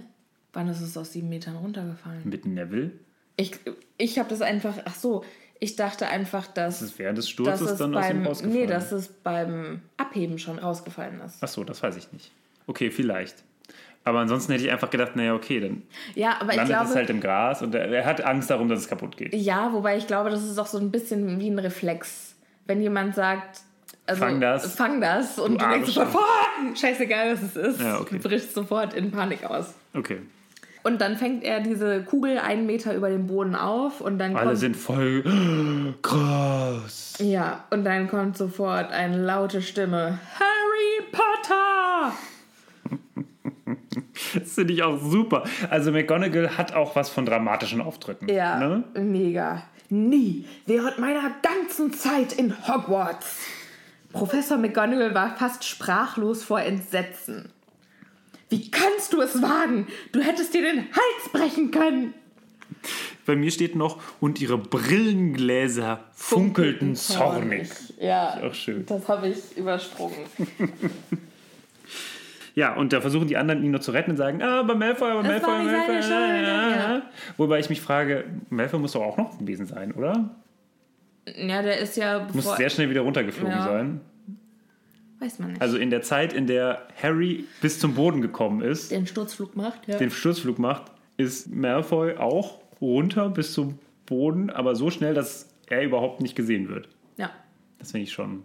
[0.51, 2.21] Wann ist es aus sieben Metern runtergefallen?
[2.25, 2.91] Mit Neville.
[3.37, 3.53] Ich,
[3.97, 5.23] ich habe das einfach, ach so,
[5.59, 8.61] ich dachte einfach, dass, Das ist während des Sturzes es dann aus ihm beim, rausgefallen.
[8.61, 11.37] nee, dass es beim Abheben schon rausgefallen ist.
[11.41, 12.31] Ach so, das weiß ich nicht.
[12.67, 13.43] Okay, vielleicht.
[14.03, 15.83] Aber ansonsten hätte ich einfach gedacht, naja, okay, dann
[16.15, 18.67] Ja, aber ich landet glaube, es halt im Gras und er, er hat Angst darum,
[18.67, 19.33] dass es kaputt geht.
[19.33, 22.35] Ja, wobei ich glaube, das ist auch so ein bisschen wie ein Reflex.
[22.67, 23.61] Wenn jemand sagt,
[24.05, 24.75] also, Fang das.
[24.75, 26.25] Fang das und Du du, denkst sofort,
[26.75, 27.81] scheißegal, was es ist.
[27.81, 28.17] Ja, okay.
[28.21, 29.73] Du brichst sofort in Panik aus.
[29.93, 30.19] Okay.
[30.83, 34.47] Und dann fängt er diese Kugel einen Meter über dem Boden auf und dann Alle
[34.47, 35.23] kommt, sind voll
[36.01, 37.15] krass.
[37.19, 40.19] ja, und dann kommt sofort eine laute Stimme.
[40.37, 42.13] Harry Potter!
[44.35, 45.43] Das finde ich auch super.
[45.69, 48.27] Also McGonagall hat auch was von dramatischen Auftritten.
[48.29, 48.83] Ja, Ne?
[48.95, 49.63] mega.
[49.89, 53.37] Nie während meiner ganzen Zeit in Hogwarts.
[54.13, 57.49] Professor McGonagall war fast sprachlos vor Entsetzen.
[58.49, 59.87] Wie kannst du es wagen?
[60.11, 62.13] Du hättest dir den Hals brechen können.
[63.25, 67.69] Bei mir steht noch, und ihre Brillengläser funkelten zornig.
[67.99, 68.85] Ja, Auch schön.
[68.85, 70.17] das habe ich übersprungen.
[72.55, 75.09] Ja, und da versuchen die anderen ihn nur zu retten und sagen, ah, aber Malfoy,
[75.09, 76.03] aber Malfoy, Malfoy.
[76.03, 76.97] Schuld, ja.
[76.97, 77.01] ah.
[77.37, 80.29] Wobei ich mich frage, Malfoy muss doch auch noch gewesen sein, oder?
[81.25, 83.63] Ja, der ist ja Muss sehr schnell wieder runtergeflogen Ja.
[83.63, 84.01] sein.
[85.19, 88.91] weiß man nicht, Also in der Zeit, in der Harry bis zum Boden gekommen ist,
[88.91, 89.87] den Sturzflug macht.
[89.87, 89.97] Ja.
[89.97, 95.83] den Sturzflug macht, ist Malfoy auch runter bis zum Boden, aber so schnell, dass er
[95.83, 96.89] überhaupt nicht gesehen wird.
[97.17, 97.29] ja.
[97.79, 98.43] Das finde ich schon.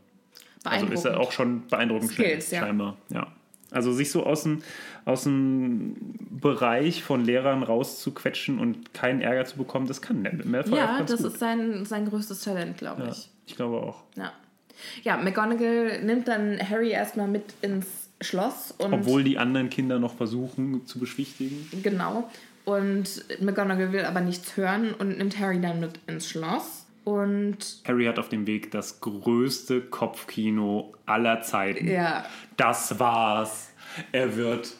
[0.64, 0.94] Also Beeindruckend.
[0.98, 2.66] ist er auch schon beeindruckend Skills, schnell, ja.
[2.66, 2.96] scheinbar.
[3.12, 3.26] Ja.
[3.70, 4.62] Also sich so aus dem,
[5.04, 5.96] aus dem
[6.30, 11.32] Bereich von Lehrern rauszuquetschen und keinen Ärger zu bekommen, das kann Malfoy ja, das gut.
[11.32, 13.28] ist sein, sein größtes Talent, glaube ja, ich.
[13.46, 14.04] ich glaube auch.
[14.16, 14.32] Ja.
[15.02, 17.86] Ja, McGonagall nimmt dann Harry erstmal mit ins
[18.20, 21.68] Schloss und Obwohl die anderen Kinder noch versuchen zu beschwichtigen.
[21.82, 22.30] genau.
[22.64, 26.77] Und McGonagall will aber nichts hören und nimmt Harry dann mit ins Schloss.
[27.14, 31.88] Und Harry hat auf dem Weg das größte Kopfkino aller Zeiten.
[31.88, 32.24] ja,
[32.56, 33.70] Das war's.
[34.12, 34.74] Er wird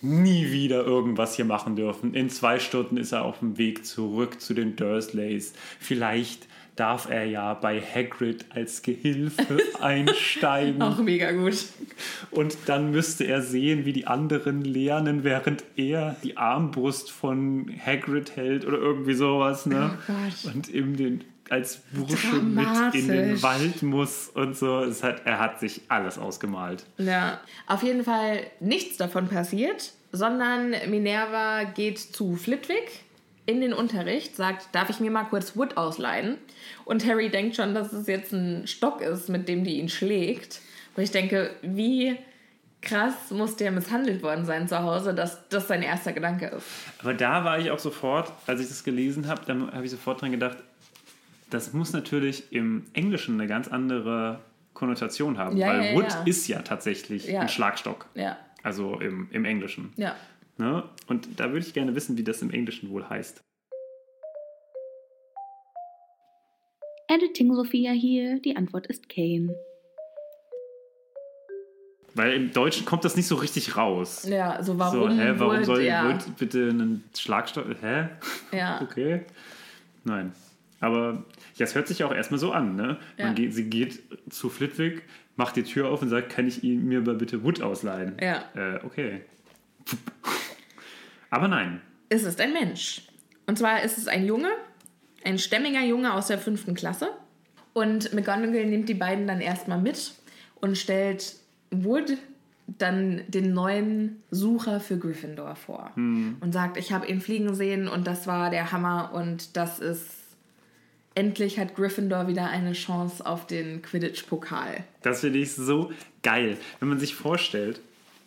[0.00, 2.14] nie wieder irgendwas hier machen dürfen.
[2.14, 5.52] In zwei Stunden ist er auf dem Weg zurück zu den Dursleys.
[5.78, 10.80] Vielleicht darf er ja bei Hagrid als Gehilfe einsteigen.
[10.80, 11.66] auch mega gut.
[12.30, 18.36] Und dann müsste er sehen, wie die anderen lernen, während er die Armbrust von Hagrid
[18.36, 19.66] hält oder irgendwie sowas.
[19.66, 19.90] Ne?
[20.08, 20.54] Oh Gott.
[20.54, 21.22] Und eben den,
[21.52, 23.42] als Bursche mit in den.
[23.42, 24.80] Wald muss und so.
[24.80, 26.84] Es hat, er hat sich alles ausgemalt.
[26.96, 33.04] Ja, auf jeden Fall nichts davon passiert, sondern Minerva geht zu Flitwick
[33.44, 36.38] in den Unterricht, sagt, darf ich mir mal kurz Wood ausleihen?
[36.86, 40.60] Und Harry denkt schon, dass es jetzt ein Stock ist, mit dem die ihn schlägt.
[40.96, 42.16] Und ich denke, wie
[42.80, 46.66] krass muss der misshandelt worden sein zu Hause, dass das sein erster Gedanke ist.
[47.00, 50.22] Aber da war ich auch sofort, als ich das gelesen habe, dann habe ich sofort
[50.22, 50.56] dran gedacht,
[51.54, 54.40] das muss natürlich im Englischen eine ganz andere
[54.74, 56.22] Konnotation haben, Ja, weil ja, Wood ja.
[56.24, 57.40] ist ja tatsächlich Ja.
[57.42, 58.06] ein Schlagstock.
[58.14, 59.92] Ja, Also im, im Englischen.
[59.96, 60.16] ja.
[60.58, 60.84] Ne?
[61.06, 63.42] Und da würde ich gerne wissen, wie das im Englischen wohl heißt.
[67.08, 69.54] Editing Sophia hier, die Antwort ist Kane.
[72.14, 74.26] Weil im Deutschen kommt das nicht so richtig raus.
[74.28, 77.64] Ja, so So, warum, hä, warum Wood, soll ja, Wood bitte einen Schlagstock?
[77.80, 78.08] Hä?
[78.52, 78.80] ja.
[78.82, 79.22] Okay.
[80.04, 80.32] Nein.
[80.82, 81.24] Aber
[81.54, 82.98] ja, es hört sich auch erstmal so an, ne?
[83.16, 83.26] Ja.
[83.26, 85.04] Man geht, sie geht zu Flitwick,
[85.36, 88.16] macht die Tür auf und sagt, kann ich ihn mir mal bitte Wood ausleihen?
[88.20, 88.44] Ja.
[88.56, 89.20] Äh, okay.
[91.30, 91.80] Aber nein.
[92.08, 93.02] Es ist ein Mensch.
[93.46, 94.50] Und zwar ist es ein Junge,
[95.24, 97.10] ein stämmiger Junge aus der fünften Klasse.
[97.74, 100.14] Und McGonagall nimmt die beiden dann erstmal mit
[100.60, 101.36] und stellt
[101.70, 102.18] Wood
[102.66, 105.92] dann den neuen Sucher für Gryffindor vor.
[105.94, 110.21] Und sagt, ich habe ihn fliegen sehen und das war der Hammer und das ist...
[111.14, 114.84] Endlich hat Gryffindor wieder eine Chance auf den Quidditch-Pokal.
[115.02, 115.92] Das finde ich so
[116.22, 116.56] geil.
[116.80, 117.80] Wenn man sich vorstellt,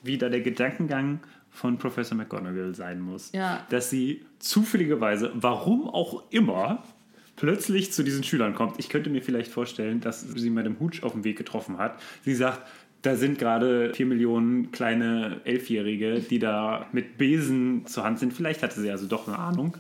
[0.04, 1.20] wie da der Gedankengang
[1.50, 3.32] von Professor McGonagall sein muss.
[3.32, 3.66] Ja.
[3.70, 6.84] Dass sie zufälligerweise, warum auch immer,
[7.36, 8.80] plötzlich zu diesen Schülern kommt.
[8.80, 12.00] Ich könnte mir vielleicht vorstellen, dass sie Madame Hooch auf dem Weg getroffen hat.
[12.24, 12.62] Sie sagt,
[13.02, 18.34] da sind gerade vier Millionen kleine Elfjährige, die da mit Besen zur Hand sind.
[18.34, 19.78] Vielleicht hatte sie also doch eine Ahnung.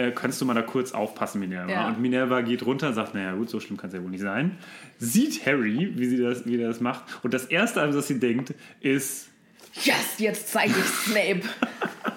[0.00, 1.70] Äh, kannst du mal da kurz aufpassen, Minerva?
[1.70, 1.88] Ja.
[1.88, 4.22] Und Minerva geht runter und sagt, naja gut, so schlimm kann es ja wohl nicht
[4.22, 4.58] sein.
[4.98, 7.04] Sieht Harry, wie, sie das, wie er das macht.
[7.22, 9.28] Und das Erste, an das sie denkt, ist,
[9.74, 11.42] Yes, jetzt zeige ich Snape.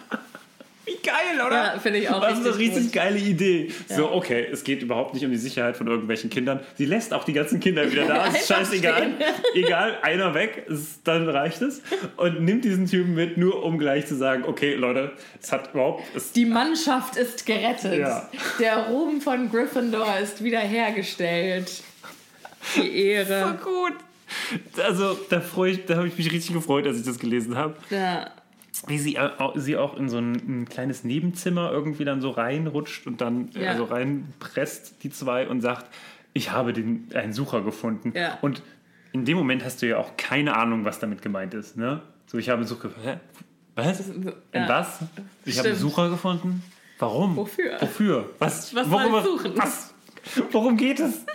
[1.03, 1.73] geil, oder?
[1.75, 2.93] Ja, finde ich auch Das ist eine richtig richtig gut.
[2.93, 3.71] geile Idee.
[3.89, 6.59] So, okay, es geht überhaupt nicht um die Sicherheit von irgendwelchen Kindern.
[6.75, 8.25] Sie lässt auch die ganzen Kinder wieder da.
[8.33, 9.11] Ist scheißegal.
[9.53, 11.81] Egal, einer weg, ist, dann reicht es.
[12.17, 16.03] Und nimmt diesen Typen mit, nur um gleich zu sagen, okay, Leute, es hat überhaupt...
[16.15, 17.99] Es, Die Mannschaft ist gerettet.
[17.99, 18.29] Ja.
[18.59, 21.69] Der Ruhm von Gryffindor ist wiederhergestellt.
[22.77, 23.59] Die Ehre.
[23.63, 23.93] gut.
[24.83, 27.75] Also, da, ich- da habe ich mich richtig gefreut, als ich das gelesen habe.
[27.89, 28.31] Ja.
[28.87, 29.17] Wie sie,
[29.55, 33.63] sie auch in so ein, ein kleines Nebenzimmer irgendwie dann so reinrutscht und dann äh,
[33.65, 33.71] Ja.
[33.71, 35.85] also reinpresst, die zwei, und sagt,
[36.33, 38.13] ich habe den, einen Sucher gefunden.
[38.15, 38.37] Ja.
[38.41, 38.61] Und
[39.11, 41.77] in dem Moment hast du ja auch keine Ahnung, was damit gemeint ist.
[41.77, 42.01] Ne?
[42.25, 43.09] So, ich habe einen Sucher gefunden.
[43.09, 43.17] Hä?
[43.75, 44.07] Was?
[44.09, 44.69] In Ja.
[44.69, 44.99] was?
[45.45, 45.91] Ich habe einen Stimmt.
[45.91, 46.63] Sucher gefunden?
[46.99, 47.35] Warum?
[47.35, 47.77] Wofür?
[47.79, 48.29] Wofür?
[48.39, 49.51] Was, Was soll worüber, ich suchen?
[49.55, 49.93] Was?
[50.51, 51.25] Worum geht es?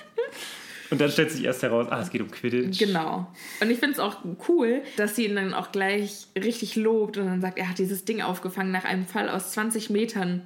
[0.91, 2.79] Und dann stellt sich erst heraus, ah, es geht um Quidditch.
[2.79, 3.27] Genau.
[3.61, 4.19] Und ich finde es auch
[4.49, 8.05] cool, dass sie ihn dann auch gleich richtig lobt und dann sagt, er hat dieses
[8.05, 10.43] Ding aufgefangen nach einem Fall aus 20 Metern.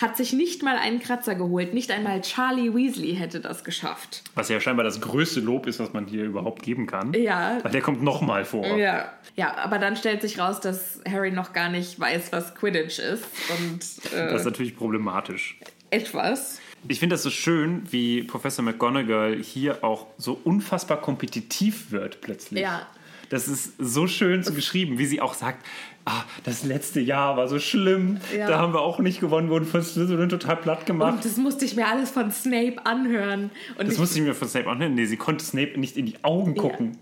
[0.00, 1.74] Hat sich nicht mal einen Kratzer geholt.
[1.74, 4.22] Nicht einmal Charlie Weasley hätte das geschafft.
[4.34, 7.12] Was ja scheinbar das größte Lob ist, was man hier überhaupt geben kann.
[7.12, 7.58] Ja.
[7.62, 8.64] Weil der kommt nochmal vor.
[8.78, 9.12] Ja.
[9.36, 13.24] Ja, aber dann stellt sich raus, dass Harry noch gar nicht weiß, was Quidditch ist.
[13.50, 13.80] Und
[14.14, 15.58] äh, Das ist natürlich problematisch.
[15.90, 16.58] etwas.
[16.88, 22.62] Ich finde das so schön, wie Professor McGonagall hier auch so unfassbar kompetitiv wird plötzlich.
[22.62, 22.86] Ja.
[23.28, 25.64] Das ist so schön so geschrieben, wie sie auch sagt,
[26.04, 28.46] ah, das letzte Jahr war so schlimm, Ja.
[28.48, 31.14] da haben wir auch nicht gewonnen, wurden von Slytherin total platt gemacht.
[31.14, 33.50] Und das musste ich mir alles von Snape anhören.
[33.78, 34.94] Und das ich, musste ich mir von Snape nennen.
[34.94, 36.98] Nee, sie konnte Snape nicht in die Augen gucken.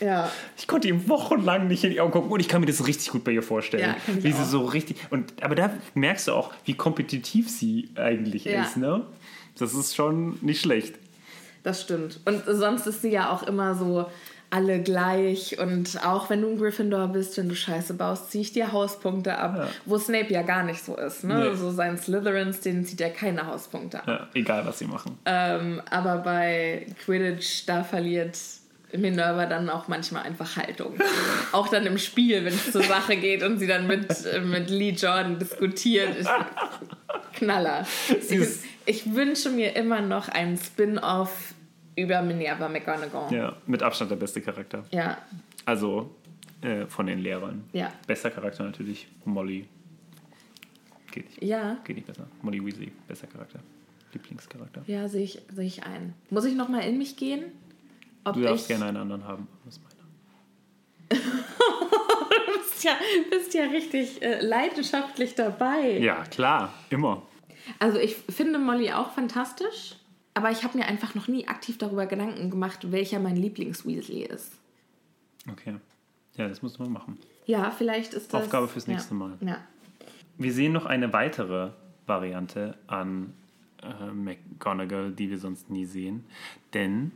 [0.00, 0.30] ja.
[0.56, 3.10] Ich konnte ihm wochenlang nicht in die Augen gucken und ich kann mir das richtig
[3.10, 3.94] gut bei ihr vorstellen.
[4.06, 4.44] Ja, wie sie auch.
[4.44, 4.96] so richtig.
[5.10, 8.62] Und, aber da merkst du auch, wie kompetitiv sie eigentlich Ja.
[8.62, 9.06] ist, ne?
[9.58, 10.96] Das ist schon nicht schlecht.
[11.62, 12.20] Das stimmt.
[12.26, 14.06] Und sonst ist sie ja auch immer so
[14.50, 15.58] alle gleich.
[15.58, 19.36] Und auch wenn du ein Gryffindor bist, wenn du Scheiße baust, ziehe ich dir Hauspunkte
[19.38, 19.54] ab.
[19.56, 19.68] Ja.
[19.84, 21.24] Wo Snape ja gar nicht so ist.
[21.24, 21.50] Ne?
[21.50, 21.56] Nee.
[21.56, 24.06] So sein Slytherins, denen zieht er keine Hauspunkte ab.
[24.06, 25.18] Ja, egal, was sie machen.
[25.24, 28.38] Ähm, aber bei Quidditch, da verliert
[28.96, 30.94] Minerva dann auch manchmal einfach Haltung.
[31.52, 34.70] auch dann im Spiel, wenn es zur Sache geht und sie dann mit, äh, mit
[34.70, 36.10] Lee Jordan diskutiert.
[36.20, 36.26] Ich,
[37.38, 37.86] Knaller.
[38.08, 38.48] Ich,
[38.86, 41.54] ich wünsche mir immer noch einen Spin-off
[41.96, 43.32] über Minerva McGonagall.
[43.32, 44.84] Ja, mit Abstand der beste Charakter.
[44.92, 45.18] Ja,
[45.64, 46.14] Also
[46.60, 47.64] äh, von den Lehrern.
[47.72, 47.92] ja.
[48.06, 49.66] Bester Charakter natürlich Molly.
[51.10, 52.26] Geht nicht, Ja, geht nicht besser.
[52.42, 53.60] Molly Weasley, bester Charakter.
[54.12, 54.82] Lieblingscharakter.
[54.86, 56.14] ja, sehe ich, sehe ich ein.
[56.30, 57.44] Muss ich noch mal in mich gehen?
[58.24, 59.48] Ob Du darfst ich, gerne einen anderen haben.
[59.64, 61.22] Das ist meiner.
[62.46, 62.92] Du bist ja,
[63.30, 65.98] bist ja richtig äh, leidenschaftlich dabei.
[65.98, 67.22] Ja, klar, immer.
[67.78, 69.96] Also ich finde Molly auch fantastisch,
[70.36, 74.52] aber ich habe mir einfach noch nie aktiv darüber Gedanken gemacht, welcher mein Lieblings-Weasley ist.
[75.50, 75.76] Okay.
[76.36, 77.18] Ja, das muss man machen.
[77.46, 78.44] Ja, vielleicht ist das...
[78.44, 78.92] Aufgabe fürs ja.
[78.92, 79.38] nächste Mal.
[79.40, 79.58] Ja.
[80.36, 81.70] Wir sehen noch eine weitere
[82.06, 83.32] Variante an
[83.82, 86.24] äh, McGonagall, die wir sonst nie sehen.
[86.74, 87.12] Denn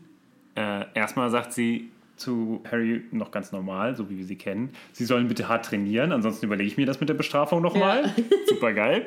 [0.55, 5.05] äh, erstmal sagt sie zu Harry noch ganz normal, so wie wir sie kennen, sie
[5.05, 8.15] sollen bitte hart trainieren, ansonsten überlege ich mir das mit der Bestrafung nochmal.
[8.17, 8.25] Ja.
[8.49, 9.07] Super geil.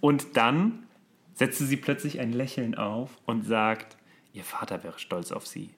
[0.00, 0.84] Und dann
[1.34, 3.96] setzte sie plötzlich ein Lächeln auf und sagt,
[4.32, 5.70] ihr Vater wäre stolz auf sie.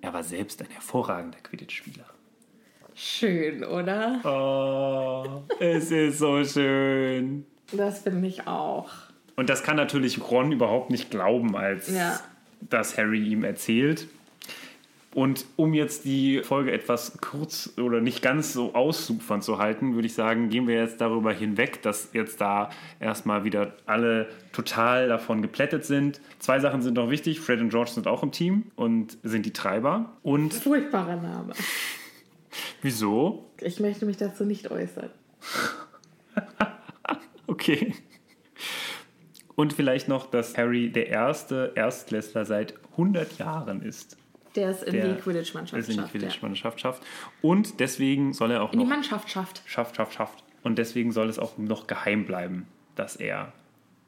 [0.00, 2.06] Er war selbst ein hervorragender Quidditch-Spieler.
[2.94, 4.20] Schön, oder?
[4.24, 7.46] Oh, es ist so schön.
[7.72, 8.90] Das finde ich auch.
[9.36, 12.20] Und das kann natürlich Ron überhaupt nicht glauben, als Ja.
[12.60, 14.08] dass Harry ihm erzählt.
[15.14, 20.06] Und um jetzt die Folge etwas kurz oder nicht ganz so ausufern zu halten, würde
[20.06, 25.42] ich sagen, gehen wir jetzt darüber hinweg, dass jetzt da erstmal wieder alle total davon
[25.42, 26.20] geplättet sind.
[26.38, 27.40] Zwei Sachen sind noch wichtig.
[27.40, 30.12] Fred und George sind auch im Team und sind die Treiber.
[30.22, 31.52] Und Furchtbarer Name.
[32.82, 33.50] wieso?
[33.60, 35.10] Ich möchte mich dazu nicht äußern.
[37.52, 37.94] Okay.
[39.56, 44.16] Und vielleicht noch, dass Harry der erste Erstklässler seit 100 Jahren ist.
[44.56, 46.12] Der ist in die Quidditch-Mannschaft ist in die schafft.
[46.12, 47.02] Quidditch-Mannschaft schafft.
[47.40, 49.62] Und deswegen soll er auch In die noch Mannschaft schafft.
[49.66, 50.44] schafft, schafft, schafft.
[50.62, 53.52] Und deswegen soll es auch noch geheim bleiben, dass er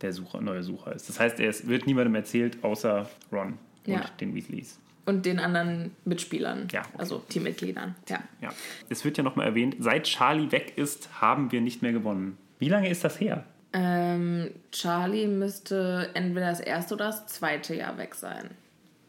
[0.03, 1.09] der Sucher, neue Sucher ist.
[1.09, 3.97] Das heißt, er ist, wird niemandem erzählt, außer Ron Ja.
[4.01, 4.79] und den Weasleys.
[5.07, 6.69] Und den anderen Mitspielern.
[6.73, 6.89] Ja, okay.
[6.99, 7.95] Also Teammitgliedern.
[8.09, 8.21] Ja.
[8.41, 8.53] Ja.
[8.89, 12.39] Es wird ja nochmal erwähnt, seit Charlie weg ist, haben wir nicht mehr gewonnen.
[12.59, 13.45] Wie lange ist das her?
[13.73, 18.51] Ähm, Charlie müsste entweder das erste oder das zweite Jahr weg sein.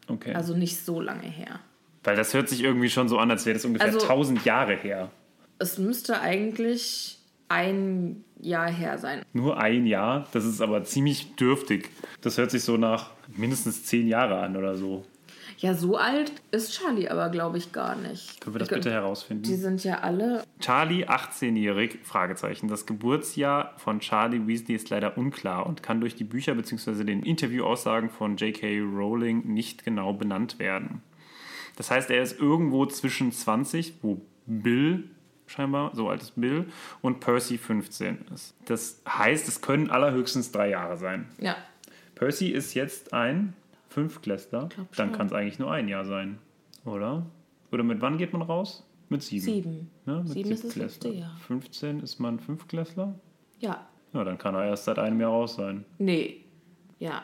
[0.08, 0.34] Okay.
[0.34, 1.60] Also nicht so lange her.
[2.04, 4.76] Weil das hört sich irgendwie schon so an, als wäre das ungefähr Also- 1000 Jahre
[4.76, 5.10] her.
[5.58, 9.22] Es müsste eigentlich ein Jahr her sein.
[9.32, 11.90] Nur ein Jahr, das ist aber ziemlich dürftig.
[12.20, 15.04] Das hört sich so nach mindestens 10 Jahre an oder so.
[15.58, 18.40] Ja, so alt ist Charlie aber, glaube ich, gar nicht.
[18.40, 19.42] Können wir das Ich- bitte herausfinden?
[19.44, 20.44] Die sind ja alle.
[20.60, 22.68] Charlie, 18-jährig, Fragezeichen.
[22.68, 27.04] Das Geburtsjahr von Charlie Weasley ist leider unklar und kann durch die Bücher bzw.
[27.04, 28.80] den Interviewaussagen von J.K.
[28.80, 31.02] Rowling nicht genau benannt werden.
[31.76, 35.08] Das heißt, er ist irgendwo zwischen 20, wo Bill
[35.46, 36.66] scheinbar, so alt ist Bill,
[37.02, 38.54] und Percy 15 ist.
[38.66, 41.28] Das heißt, es können allerhöchstens drei Jahre sein.
[41.38, 41.56] Ja.
[42.14, 43.54] Percy ist jetzt ein
[43.96, 44.68] Fünftklässler.
[44.94, 46.36] Dann kann es eigentlich nur ein Jahr sein,
[46.84, 47.24] oder?
[47.72, 48.86] Oder mit wann geht man raus?
[49.08, 49.42] Mit sieben.
[49.42, 49.90] Sieben.
[50.04, 50.18] Ne?
[50.18, 51.34] Mit Sieben ist das letzte Jahr.
[51.46, 53.14] 15 ist man Fünftklässler?
[53.58, 53.88] Ja.
[54.12, 55.86] Ja, dann kann er erst seit einem Jahr raus sein.
[55.96, 56.44] Nee.
[56.98, 57.22] Ja.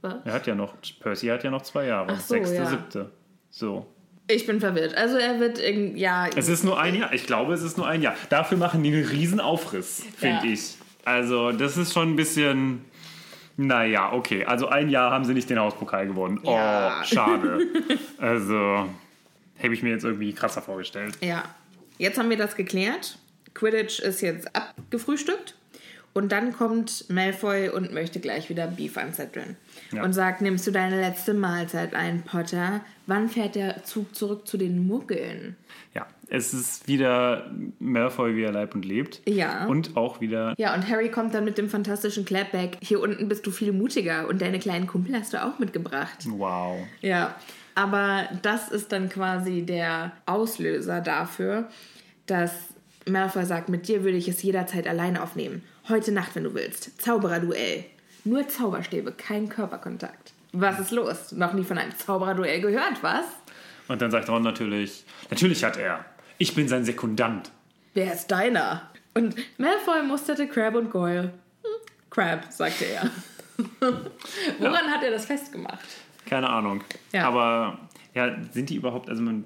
[0.00, 0.14] Was?
[0.24, 2.08] Er hat ja noch, Percy hat ja noch zwei Jahre.
[2.12, 2.64] Ach so, Sechste, ja.
[2.66, 3.12] siebte.
[3.50, 3.86] So.
[4.28, 4.94] Ich bin verwirrt.
[4.96, 6.00] Also er wird irgendwie.
[6.00, 6.26] Ja.
[6.34, 7.12] Es ist nur ein Jahr.
[7.12, 8.14] Ich glaube, es ist nur ein Jahr.
[8.30, 10.52] Dafür machen die einen riesen Aufriss, finde Ja.
[10.54, 10.76] ich.
[11.04, 12.86] Also, das ist schon ein bisschen.
[13.56, 14.44] Naja, okay.
[14.44, 16.40] Also ein Jahr haben sie nicht den Hauspokal gewonnen.
[16.44, 17.00] Ja.
[17.00, 17.66] Oh, schade.
[18.18, 18.88] also,
[19.62, 21.16] habe ich mir jetzt irgendwie krasser vorgestellt.
[21.20, 21.44] Ja.
[21.98, 23.18] Jetzt haben wir das geklärt.
[23.54, 25.54] Quidditch ist jetzt abgefrühstückt.
[26.14, 29.56] Und dann kommt Malfoy und möchte gleich wieder Beef an Cedrin.
[29.92, 30.04] Ja.
[30.04, 32.82] Und sagt, nimmst du deine letzte Mahlzeit ein, Potter?
[33.06, 35.56] Wann fährt der Zug zurück zu den Muggeln?
[35.94, 39.22] Ja, es ist wieder Malfoy, wie er lebt und lebt.
[39.26, 39.66] Ja.
[39.66, 42.76] Und auch wieder Ja, und Harry kommt dann mit dem fantastischen Clapback.
[42.82, 46.26] Hier unten bist du viel mutiger und deine kleinen Kumpel hast du auch mitgebracht.
[46.26, 46.78] Wow.
[47.00, 47.34] Ja,
[47.74, 51.68] aber das ist dann quasi der Auslöser dafür,
[52.26, 52.52] dass
[53.08, 55.62] Malfoy sagt, mit dir würde ich es jederzeit allein aufnehmen.
[55.88, 57.02] Heute Nacht, wenn du willst.
[57.02, 57.84] Zaubererduell.
[58.24, 60.32] Nur Zauberstäbe, kein Körperkontakt.
[60.52, 61.32] Was ist los?
[61.32, 63.24] Noch nie von einem Zaubererduell gehört, was?
[63.88, 66.04] Und dann sagt Ron natürlich, natürlich hat er.
[66.38, 67.50] Ich bin sein Sekundant.
[67.94, 68.90] Wer ist deiner?
[69.14, 71.32] Und Malfoy musterte Crab und Goyle.
[71.62, 71.70] Hm,
[72.10, 73.10] Crab, sagte er.
[74.58, 75.84] Woran hat er das festgemacht?
[76.26, 76.84] Keine Ahnung.
[77.12, 77.26] Ja.
[77.26, 77.78] Aber
[78.14, 79.44] ja, sind die überhaupt, also man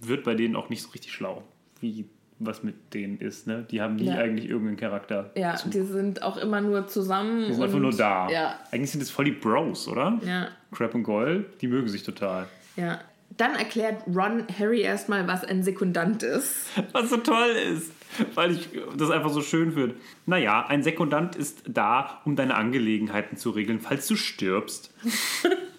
[0.00, 1.42] wird bei denen auch nicht so richtig schlau,
[1.80, 2.04] wie
[2.40, 3.46] was mit denen ist.
[3.46, 3.66] Ne?
[3.70, 4.16] Die haben nie Ja.
[4.16, 5.30] eigentlich irgendeinen Charakter.
[5.36, 5.68] Ja, zu.
[5.68, 7.46] die sind auch immer nur zusammen.
[7.46, 8.28] Die sind einfach nur da.
[8.30, 10.18] Ja, Eigentlich sind es voll die Bros, oder?
[10.26, 12.46] ja, Crab und Goyle, die mögen sich total.
[12.76, 13.00] ja.
[13.36, 16.66] Dann erklärt Ron Harry erstmal, was ein Sekundant ist.
[16.90, 17.92] Was so toll ist,
[18.34, 18.68] weil ich
[18.98, 19.94] das einfach so schön finde.
[20.26, 24.92] Naja, ein Sekundant ist da, um deine Angelegenheiten zu regeln, falls du stirbst.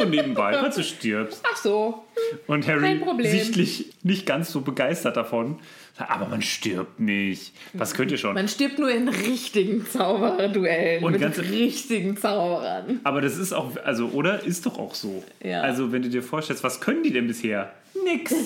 [0.00, 1.42] Also nebenbei, falls du stirbst.
[1.50, 2.04] Ach so.
[2.46, 5.58] Und Harry sichtlich nicht ganz so begeistert davon.
[5.98, 7.54] Aber man stirbt nicht.
[7.72, 8.34] Was könnt ihr schon?
[8.34, 11.02] Man stirbt nur in richtigen Zaubererduellen.
[11.02, 13.00] Und mit ganz- richtigen Zauberern.
[13.04, 14.44] Aber das ist auch, also, oder?
[14.44, 15.24] Ist doch auch so.
[15.42, 15.62] Ja.
[15.62, 17.72] Also, wenn du dir vorstellst, was können die denn bisher?
[18.04, 18.34] Nix.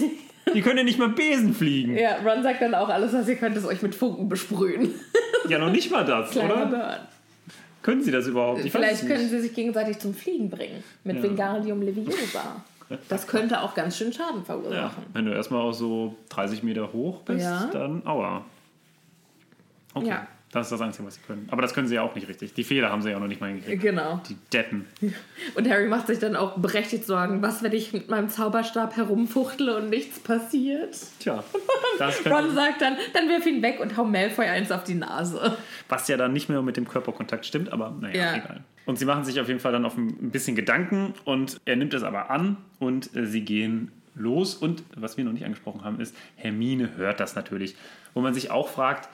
[0.55, 1.96] Die können ja nicht mal Besen fliegen.
[1.96, 4.94] Ja, Ron sagt dann auch, alles, was ihr könnt, ist euch mit Funken besprühen.
[5.48, 6.66] Ja, noch nicht mal das, Kleiner oder?
[6.66, 6.96] Burn.
[7.83, 8.64] Können sie das überhaupt?
[8.64, 10.83] Ich Vielleicht können sie sich gegenseitig zum Fliegen bringen.
[11.05, 11.22] Mit Ja.
[11.22, 12.62] Wingardium Leviosa.
[13.09, 15.05] Das könnte auch ganz schön Schaden Ja, verursachen.
[15.12, 17.66] wenn du erstmal auch so 30 Meter hoch bist, Ja.
[17.72, 18.45] dann aua.
[19.95, 20.26] Okay, Ja.
[20.53, 21.46] Das ist das Einzige, was sie können.
[21.51, 22.55] Aber das können sie ja auch nicht richtig.
[22.55, 23.80] Die Fehler haben sie ja auch noch nicht mal hingekriegt.
[23.82, 24.20] Genau.
[24.28, 24.86] Die Deppen.
[25.55, 29.76] Und Harry macht sich dann auch berechtigt Sorgen, was, wenn ich mit meinem Zauberstab herumfuchtle
[29.76, 30.96] und nichts passiert?
[31.20, 31.44] Tja,
[31.98, 35.57] das Ron sagt dann, dann wirf ihn weg und hau Malfoy eins auf die Nase.
[35.88, 38.36] was ja dann nicht mehr mit dem Körperkontakt stimmt, aber naja, Ja.
[38.36, 38.64] egal.
[38.86, 41.94] Und sie machen sich auf jeden Fall dann auf ein bisschen Gedanken und er nimmt
[41.94, 44.55] es aber an und äh, sie gehen los.
[44.55, 47.76] Und was wir noch nicht angesprochen haben, ist, Hermine hört das natürlich.
[48.14, 49.09] Wo man sich auch fragt,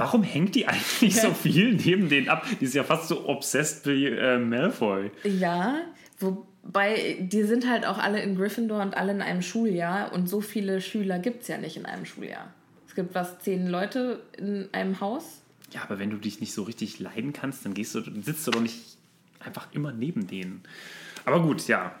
[0.00, 2.46] warum hängt die eigentlich so viel neben denen ab?
[2.60, 5.10] Die ist ja fast so obsessed wie äh, Malfoy.
[5.24, 5.78] Ja,
[6.18, 10.40] wobei die sind halt auch alle in Gryffindor und alle in einem Schuljahr und so
[10.40, 12.52] viele Schüler gibt es ja nicht in einem Schuljahr.
[12.88, 15.42] Es gibt was, zehn Leute in einem Haus?
[15.72, 18.46] Ja, aber wenn du dich nicht so richtig leiden kannst, dann gehst du, dann sitzt
[18.46, 18.96] du doch nicht
[19.38, 20.62] einfach immer neben denen.
[21.24, 21.94] Aber gut, ja.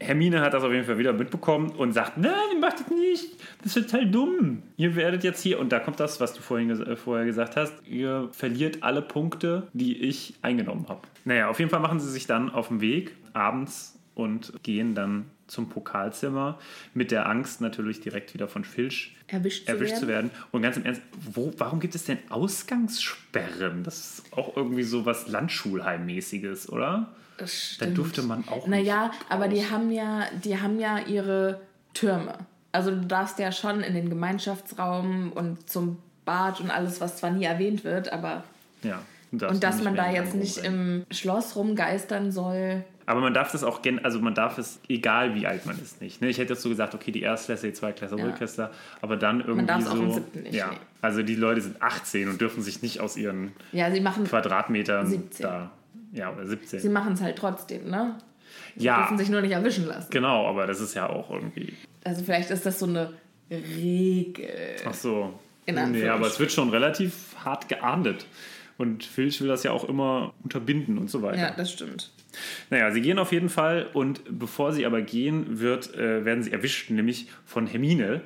[0.00, 3.32] Hermine hat das auf jeden Fall wieder mitbekommen und sagt, nein, ihr macht das nicht.
[3.62, 4.62] Das ist total dumm.
[4.76, 7.74] Ihr werdet jetzt hier, und da kommt das, was du vorhin, äh, vorher gesagt hast,
[7.86, 11.02] ihr verliert alle Punkte, die ich eingenommen habe.
[11.24, 15.26] Naja, auf jeden Fall machen sie sich dann auf den Weg abends und gehen dann
[15.46, 16.58] zum Pokalzimmer
[16.94, 20.30] mit der Angst natürlich direkt wieder von Filch Erwischt zu erwischt zu werden?
[20.30, 20.48] werden.
[20.52, 23.82] Und ganz im Ernst, wo, warum gibt es denn Ausgangssperren?
[23.82, 27.14] Das ist auch irgendwie so was Landschulheimmäßiges, oder?
[27.38, 31.60] Das Da durfte man auch Naja, nicht aber die haben ja, die haben ja ihre
[31.92, 32.34] Türme.
[32.72, 37.30] Also du darfst ja schon in den Gemeinschaftsraum und zum Bad und alles, was zwar
[37.30, 38.44] nie erwähnt wird, aber
[38.82, 39.00] Ja.
[39.30, 42.84] und dass man da jetzt nicht im Schloss rumgeistern soll.
[43.06, 46.00] Aber man darf das auch, gen also man darf es, egal wie alt man ist,
[46.00, 46.22] nicht.
[46.22, 46.28] Ne?
[46.30, 48.24] Ich hätte jetzt so gesagt, okay, die Erstklässler, die Zweitklässler, Ja.
[48.24, 48.70] Drittklässler,
[49.02, 49.90] aber dann irgendwie darf es so.
[49.92, 50.68] auch im Siebten nicht, ja.
[50.70, 50.78] nee.
[51.02, 55.06] Also die Leute sind 18 und dürfen sich nicht aus ihren Ja, sie machen Quadratmetern
[55.06, 55.42] 17.
[55.42, 55.70] da.
[56.14, 56.80] Ja, oder 17.
[56.80, 58.16] sie machen es halt trotzdem, ne?
[58.76, 60.08] Sie ja, dürfen sich nur nicht erwischen lassen.
[60.10, 61.74] genau, aber das ist ja auch irgendwie.
[62.04, 63.12] Also vielleicht ist das so eine
[63.50, 64.76] Regel.
[64.86, 65.38] Ach so.
[65.66, 66.10] In nee, Anführungsstrichen.
[66.10, 68.26] aber es wird schon relativ hart geahndet.
[68.76, 71.38] Und Filch will das ja auch immer unterbinden und so weiter.
[71.38, 72.10] Ja, das stimmt.
[72.70, 76.52] Naja, sie gehen auf jeden Fall und bevor sie aber gehen, wird, äh, werden sie
[76.52, 78.22] erwischt, nämlich von Hermine,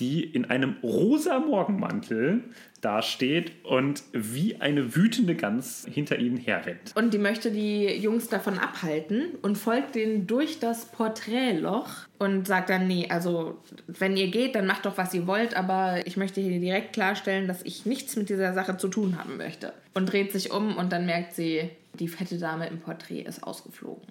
[0.00, 2.42] die in einem rosa Morgenmantel
[2.82, 6.92] dasteht und wie eine wütende Gans hinter ihnen herrennt.
[6.96, 12.70] Und die möchte die Jungs davon abhalten und folgt denen durch das Porträtloch und sagt
[12.70, 16.40] dann, nee, also wenn ihr geht, dann macht doch, was ihr wollt, aber ich möchte
[16.40, 19.72] hier direkt klarstellen, dass ich nichts mit dieser Sache zu tun haben möchte.
[19.94, 24.02] Und dreht sich um und dann merkt sie, die fette Dame im Porträt ist ausgeflogen.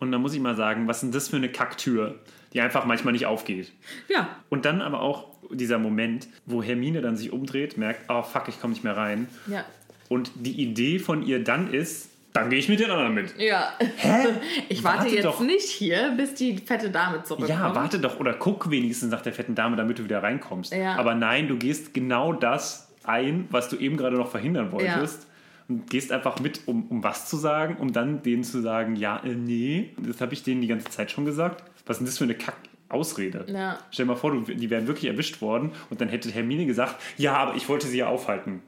[0.00, 2.18] Und da muss ich mal sagen, was ist denn das für eine Kacktür,
[2.52, 3.72] die einfach manchmal nicht aufgeht?
[4.08, 8.48] Ja, Und dann aber auch dieser Moment, wo Hermine dann sich umdreht, merkt, oh fuck,
[8.48, 9.28] ich komme nicht mehr rein.
[9.46, 9.64] ja.
[10.10, 13.34] Und die Idee von ihr dann ist, dann gehe ich mit den anderen mit.
[13.38, 13.74] Ja.
[14.70, 15.40] Ich warte, Warte jetzt doch.
[15.40, 17.50] nicht hier, bis die fette Dame zurückkommt.
[17.50, 20.72] Ja, warte doch oder guck wenigstens nach der fetten Dame, damit du wieder reinkommst.
[20.72, 20.96] Ja.
[20.96, 25.26] Aber nein, du gehst genau das ein, was du eben gerade noch verhindern wolltest.
[25.68, 29.22] Und gehst einfach mit, um, um was zu sagen, um dann denen zu sagen, ja,
[29.24, 31.62] äh, nee, das habe ich denen die ganze Zeit schon gesagt.
[31.86, 33.44] Was ist denn das für eine Kack-Ausrede?
[33.52, 33.78] Ja.
[33.90, 36.96] Stell dir mal vor, du, die wären wirklich erwischt worden und dann hätte Hermine gesagt,
[37.18, 38.62] ja, aber ich wollte sie ja aufhalten.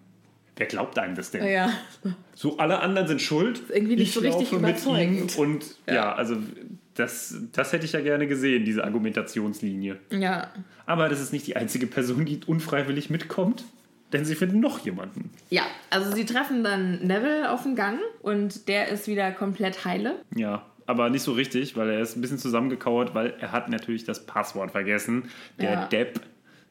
[0.56, 1.46] Wer glaubt einem das denn?
[1.46, 1.70] Ja.
[2.34, 3.62] So, alle anderen sind schuld.
[3.70, 5.38] irgendwie nicht ich so richtig überzeugend.
[5.38, 6.14] und ja, Ja.
[6.14, 6.36] also
[6.96, 9.98] das, das hätte ich ja gerne gesehen, diese Argumentationslinie.
[10.10, 10.48] Ja.
[10.84, 13.64] Aber das ist nicht die einzige Person, die unfreiwillig mitkommt,
[14.12, 15.30] denn sie finden noch jemanden.
[15.50, 20.16] Ja, also sie treffen dann Neville auf dem Gang und der ist wieder komplett heile.
[20.34, 24.04] Ja, aber nicht so richtig, weil er ist ein bisschen zusammengekauert, weil er hat natürlich
[24.04, 25.30] das Passwort vergessen.
[25.60, 25.86] Der Ja.
[25.86, 26.20] Depp,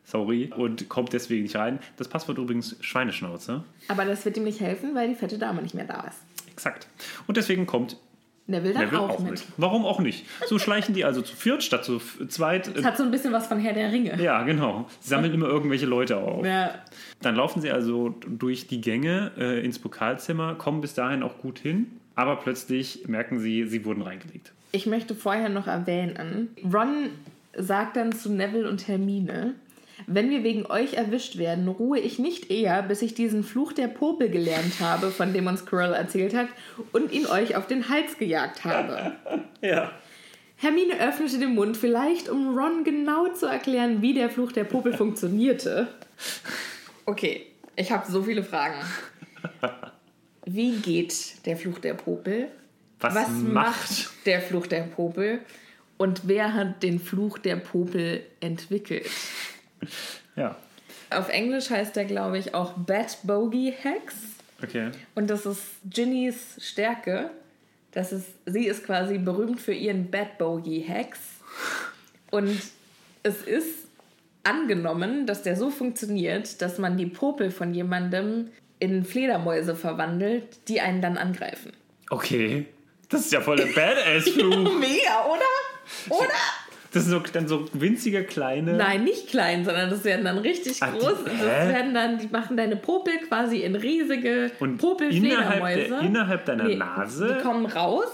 [0.04, 1.80] sorry, und kommt deswegen nicht rein.
[1.98, 3.64] Das Passwort übrigens Schweineschnauze.
[3.88, 6.18] Aber das wird ihm nicht helfen, weil die fette Dame nicht mehr da ist.
[6.52, 6.88] Exakt.
[7.28, 7.96] Und deswegen kommt
[8.50, 9.44] Neville dann Neville auch, mit.
[9.58, 10.26] Warum auch nicht?
[10.48, 12.76] So schleichen die also zu viert statt zu zweit.
[12.76, 14.22] Das hat so ein bisschen was von Herr der Ringe.
[14.22, 14.88] Ja, genau.
[15.00, 16.46] Sie sammeln immer irgendwelche Leute auf.
[16.46, 16.76] Ja.
[17.22, 21.60] Dann laufen sie also durch die Gänge äh, ins Pokalzimmer, kommen bis dahin auch gut
[21.60, 24.52] hin, aber plötzlich merken sie, sie wurden reingelegt.
[24.72, 27.10] ich möchte vorher noch erwähnen, Ron
[27.56, 29.56] sagt dann zu Neville und Hermine,
[30.08, 33.88] wenn wir wegen euch erwischt werden, ruhe ich nicht eher, bis ich diesen Fluch der
[33.88, 36.48] Popel gelernt habe, von dem uns Quirrell erzählt hat,
[36.92, 39.14] und ihn euch auf den Hals gejagt habe.
[39.62, 39.92] Ja.
[40.56, 44.94] Hermine öffnete den Mund, vielleicht um Ron genau zu erklären, wie der Fluch der Popel
[44.94, 45.88] funktionierte.
[47.06, 47.46] Okay,
[47.76, 48.76] ich habe so viele Fragen.
[50.46, 52.50] Wie geht der Fluch der Popel?
[53.00, 53.54] Was, Was macht?
[53.54, 55.40] macht der Fluch der Popel?
[55.98, 59.10] Und wer hat den Fluch der Popel entwickelt?
[60.36, 60.56] Ja.
[61.10, 64.16] Auf Englisch heißt der, glaube ich, auch Bat Bogey Hex.
[64.62, 64.92] Okay.
[65.16, 67.32] Und das ist Ginnys Stärke.
[67.92, 71.20] Das ist, sie ist quasi berühmt für ihren Bad Bogey Hex.
[72.30, 72.62] Und
[73.24, 73.88] es ist
[74.44, 78.50] angenommen, dass der so funktioniert, dass man die Popel von jemandem
[78.80, 81.74] in Fledermäuse verwandelt, die einen dann angreifen.
[82.10, 82.66] Okay.
[83.10, 84.74] Das ist ja voll der Badass-Fluch.
[84.80, 86.16] Mega, oder?
[86.16, 86.30] Oder?
[86.92, 88.74] Das sind so, dann so winzige kleine.
[88.74, 91.24] Nein, nicht klein, sondern das werden dann richtig die- groß.
[91.24, 91.70] Das hä?
[91.70, 95.88] werden dann, die machen deine Popel quasi in riesige Und innerhalb, Popelfledermäuse.
[95.90, 97.36] der, innerhalb deiner Nee, Nase.
[97.38, 98.08] Die kommen raus.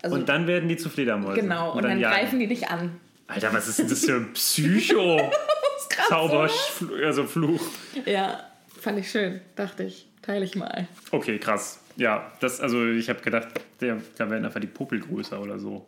[0.00, 1.42] Also und dann werden die zu Fledermäusen.
[1.42, 2.14] Genau, und, dann, jagen.
[2.14, 3.00] greifen die dich an.
[3.26, 5.20] Alter, was ist denn das für ein Psycho?
[5.78, 6.50] Das ist krass, Zauber,
[6.90, 7.06] oder?
[7.06, 7.60] also Fluch.
[8.04, 8.40] Ja,
[8.80, 9.40] fand ich schön.
[9.54, 10.88] Dachte ich, teile ich mal.
[11.12, 11.80] Okay, krass.
[11.96, 13.48] Ja, das, also ich habe gedacht,
[13.80, 15.86] der, da werden einfach die Popel größer oder so.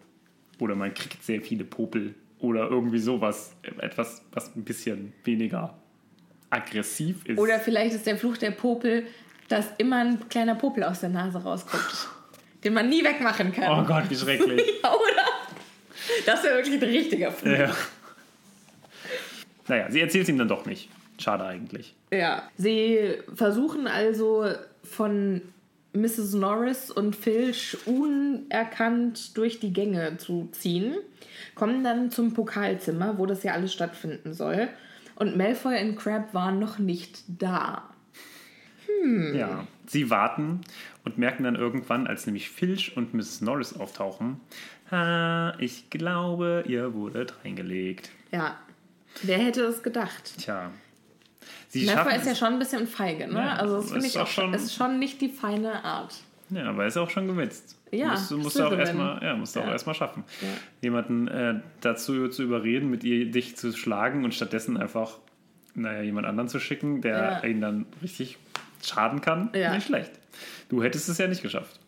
[0.60, 2.14] Oder man kriegt sehr viele Popel.
[2.38, 3.54] Oder irgendwie sowas.
[3.78, 5.76] Etwas, was ein bisschen weniger
[6.50, 7.38] aggressiv ist.
[7.38, 9.06] Oder vielleicht ist der Fluch der Popel,
[9.48, 12.08] dass immer ein kleiner Popel aus der Nase rausguckt.
[12.64, 13.80] den man nie wegmachen kann.
[13.80, 14.62] oh Gott, wie schrecklich.
[14.82, 15.24] Ja, oder?
[16.26, 17.52] Das wäre wirklich ein richtiger Fluch.
[17.52, 17.74] ja.
[19.68, 20.88] Naja, sie erzählt es ihm dann doch nicht.
[21.18, 21.94] Schade eigentlich.
[22.12, 22.48] Ja.
[22.56, 24.46] Sie versuchen also
[24.82, 25.42] von
[25.92, 26.34] Mrs.
[26.34, 30.94] Norris und Filch unerkannt durch die Gänge zu ziehen,
[31.54, 34.68] kommen dann zum Pokalzimmer, wo das ja alles stattfinden soll.
[35.16, 37.90] Und Malfoy und Crab waren noch nicht da.
[38.86, 39.34] Hm.
[39.34, 40.60] Ja, sie warten
[41.04, 43.40] und merken dann irgendwann, als nämlich Filch und Mrs.
[43.40, 44.40] Norris auftauchen,
[44.90, 48.10] ha, ich glaube, ihr wurdet reingelegt.
[48.32, 48.56] Ja.
[49.22, 50.38] Wer hätte es gedacht?
[50.38, 50.70] Tja.
[51.68, 53.38] Sie schaffen ist ja schon ein bisschen feige, ne?
[53.38, 56.14] Ja, also das ist finde ich auch schon, ist schon nicht die feine Art.
[56.50, 57.76] Ja, aber er ist auch schon gewitzt.
[57.92, 59.72] Ja, musst, du musst du auch erstmal ja, musst du auch Ja.
[59.72, 60.24] erstmal schaffen.
[60.40, 60.48] Ja.
[60.82, 65.18] Jemanden äh, dazu zu überreden, mit ihr dich zu schlagen und stattdessen einfach,
[65.74, 67.44] naja, jemand anderen zu schicken, der Ja.
[67.48, 68.38] ihn dann richtig
[68.84, 69.50] schaden kann.
[69.54, 69.74] Ja.
[69.74, 70.10] Nicht schlecht.
[70.68, 71.78] Du hättest es ja nicht geschafft.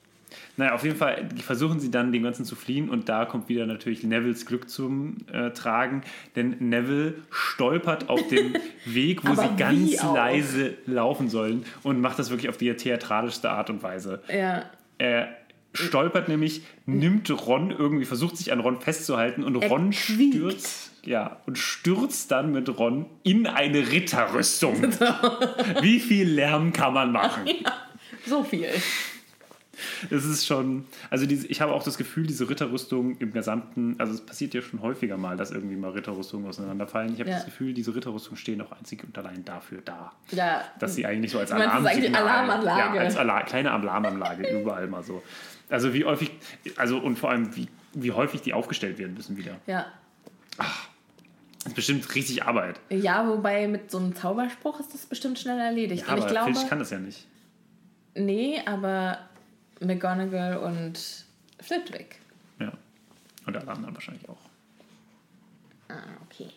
[0.57, 3.65] Naja, auf jeden Fall versuchen sie dann, den ganzen zu fliehen und da kommt wieder
[3.67, 6.03] natürlich Nevilles Glück zum äh, Tragen,
[6.37, 10.15] denn Neville stolpert auf dem Weg, wo sie ganz auch?
[10.15, 14.23] leise laufen sollen und macht das wirklich auf die theatralischste Art und Weise.
[14.29, 14.65] Ja.
[14.99, 15.29] Er
[15.75, 20.35] stolpert nämlich, nimmt Ron irgendwie, versucht sich an Ron festzuhalten und Er Ron quiekt.
[20.35, 20.91] stürzt.
[21.05, 24.83] Ja, und stürzt dann mit Ron in eine Ritterrüstung.
[25.81, 27.43] Wie viel Lärm kann man machen?
[28.27, 28.69] So viel.
[30.11, 34.13] Es ist schon, also diese, ich habe auch das Gefühl, diese Ritterrüstung im gesamten, also
[34.13, 37.15] es passiert ja schon häufiger mal, dass irgendwie mal Ritterrüstungen auseinanderfallen.
[37.15, 37.37] Ich habe Ja.
[37.37, 40.13] das Gefühl, diese Ritterrüstungen stehen auch einzig und allein dafür da.
[40.31, 40.63] Ja.
[40.79, 42.97] Dass sie eigentlich so als Alarmsignal, Alarmanlage.
[42.97, 45.23] Ja, als Alarm, kleine Alarmanlage überall mal so.
[45.71, 46.31] Also wie häufig,
[46.77, 49.57] also und vor allem wie, wie häufig die aufgestellt werden müssen wieder.
[49.67, 49.87] Ja.
[50.59, 52.79] Das ist bestimmt richtig Arbeit.
[52.91, 56.03] Ja, wobei mit so einem Zauberspruch ist das bestimmt schnell erledigt.
[56.07, 57.27] Ja, aber ich glaube, Filch kann das ja nicht.
[58.15, 59.19] nee, aber
[59.85, 61.25] McGonagall und
[61.61, 62.17] Flitwick.
[62.59, 62.73] Ja.
[63.47, 64.39] Und alle anderen wahrscheinlich auch.
[65.89, 65.95] Ah,
[66.27, 66.49] okay.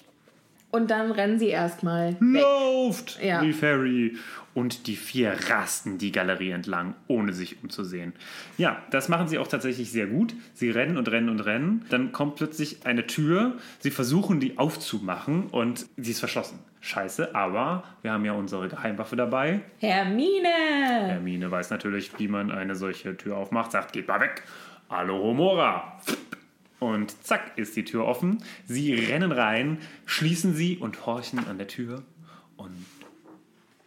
[0.72, 2.18] Und dann rennen sie erstmal.
[2.20, 3.22] Lauft!
[3.24, 3.42] Ja.
[3.42, 4.18] Wie Ferry.
[4.54, 8.12] Und die vier rasten die Galerie entlang, ohne sich umzusehen.
[8.58, 10.34] Ja, das machen sie auch tatsächlich sehr gut.
[10.54, 11.86] Sie rennen und rennen und rennen.
[11.90, 13.58] Dann kommt plötzlich eine Tür.
[13.80, 16.60] Sie versuchen, die aufzumachen und sie ist verschlossen.
[16.86, 19.62] Scheiße, aber wir haben ja unsere Geheimwaffe dabei.
[19.80, 20.48] Hermine!
[21.08, 24.44] Hermine weiß natürlich, wie man eine solche Tür aufmacht, sagt, geht mal weg.
[24.88, 26.00] Alohomora.
[26.80, 28.44] Und zack, ist die Tür offen.
[28.68, 32.04] Sie rennen rein, schließen sie und horchen an der Tür.
[32.56, 32.86] Und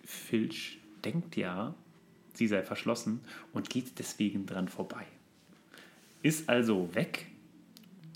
[0.05, 1.75] Filch denkt ja,
[2.35, 3.21] sie sei verschlossen
[3.53, 5.07] und geht deswegen dran vorbei.
[6.23, 7.27] Ist also weg.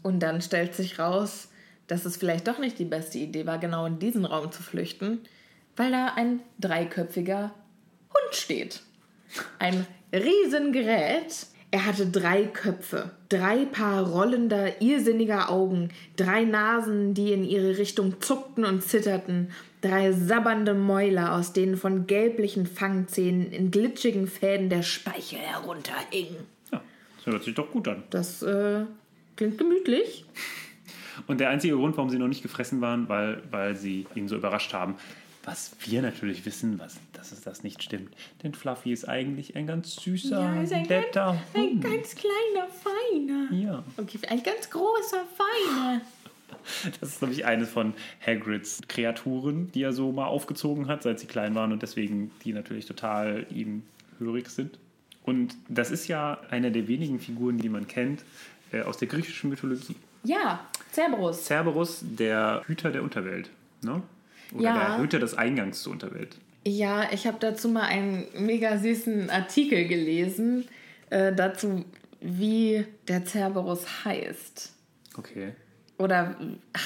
[0.03, 1.52] Und dann stellt sich raus,
[1.93, 5.21] dass es vielleicht doch nicht die beste Idee war, genau in diesen Raum zu flüchten,
[5.77, 7.53] weil da ein dreiköpfiger
[8.09, 8.81] Hund steht.
[9.59, 11.47] Ein Riesengerät.
[11.71, 18.21] Er hatte drei Köpfe, drei Paar rollender, irrsinniger Augen, drei Nasen, die in ihre Richtung
[18.21, 19.51] zuckten und zitterten,
[19.83, 26.37] drei sabbernde Mäuler, aus denen von gelblichen Fangzähnen in glitschigen Fäden der Speichel herunterhing.
[26.71, 26.83] Ja,
[27.17, 28.03] das hört sich doch gut an.
[28.11, 28.85] Das äh,
[29.37, 30.25] Klingt gemütlich.
[31.27, 34.37] Und der einzige Grund, warum sie noch nicht gefressen waren, weil, weil sie ihn so
[34.37, 34.95] überrascht haben.
[35.45, 38.15] Was wir natürlich wissen, was, dass es das nicht stimmt.
[38.43, 41.83] Denn Fluffy ist eigentlich ein ganz süßer, Ja, ein netter Ein Hund.
[41.83, 43.53] ganz kleiner, feiner.
[43.53, 46.01] Ja, Okay, ein ganz großer, feiner.
[47.01, 47.95] das ist, glaube ich, eine von
[48.25, 52.53] Hagrids Kreaturen, die er so mal aufgezogen hat, seit sie klein waren und deswegen die
[52.53, 53.83] natürlich total ihm
[54.21, 54.79] hörig sind.
[55.25, 58.25] Und das ist ja eine der wenigen Figuren, die man kennt
[58.71, 59.97] äh, aus der griechischen Mythologie.
[60.25, 61.45] Ja, Cerberus.
[61.47, 63.51] Cerberus, der Hüter der Unterwelt.
[63.83, 64.03] Ne?
[64.55, 64.75] Oder Ja.
[64.79, 66.37] der Hüter des Eingangs zur Unterwelt.
[66.65, 70.69] Ja, ich habe dazu mal einen mega süßen Artikel gelesen,
[71.11, 71.85] äh, dazu,
[72.21, 74.73] wie der Cerberus heißt.
[75.19, 75.55] Okay.
[75.99, 76.37] Oder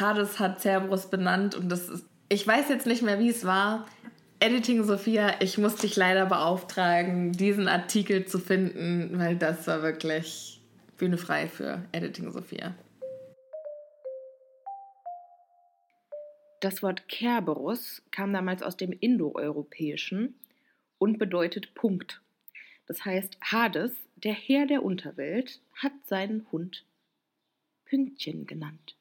[0.01, 2.05] Hades hat Cerberus benannt und das ist.
[2.28, 3.87] Ich weiß jetzt nicht mehr, wie es war.
[4.41, 10.61] Editing Sophia, ich muss dich leider beauftragen, diesen Artikel zu finden, weil das war wirklich
[10.99, 12.74] Bühne frei für Editing Sophia.
[16.61, 20.34] Das Wort Kerberus kam damals aus dem Indoeuropäischen
[20.98, 22.22] und bedeutet Punkt.
[22.86, 26.86] Das heißt, Hades, der Herr der Unterwelt, hat seinen Hund
[27.84, 28.96] Pünktchen genannt.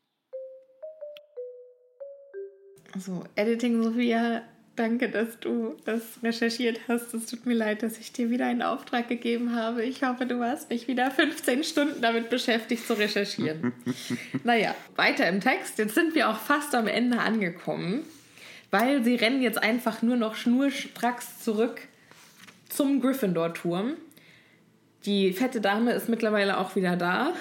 [2.94, 4.44] Also, Editing Sophia,
[4.76, 7.14] danke, dass du das recherchiert hast.
[7.14, 9.84] Es tut mir leid, dass ich dir wieder einen Auftrag gegeben habe.
[9.84, 13.74] Ich hoffe, du warst nicht wieder 15 Stunden damit beschäftigt zu recherchieren.
[14.44, 15.78] naja, weiter im Text.
[15.78, 18.04] Jetzt sind wir auch fast am Ende angekommen,
[18.72, 21.82] weil sie rennen jetzt einfach nur noch schnurstracks zurück
[22.70, 23.94] zum Gryffindor-Turm.
[25.06, 27.34] Die fette Dame ist mittlerweile auch wieder da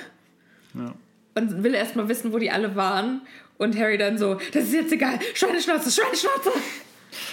[0.74, 0.94] Ja.
[1.34, 3.22] und will erstmal wissen, wo die alle waren.
[3.56, 6.50] Und Harry dann so, das ist jetzt egal, Schweineschnauze, Schweineschnauze.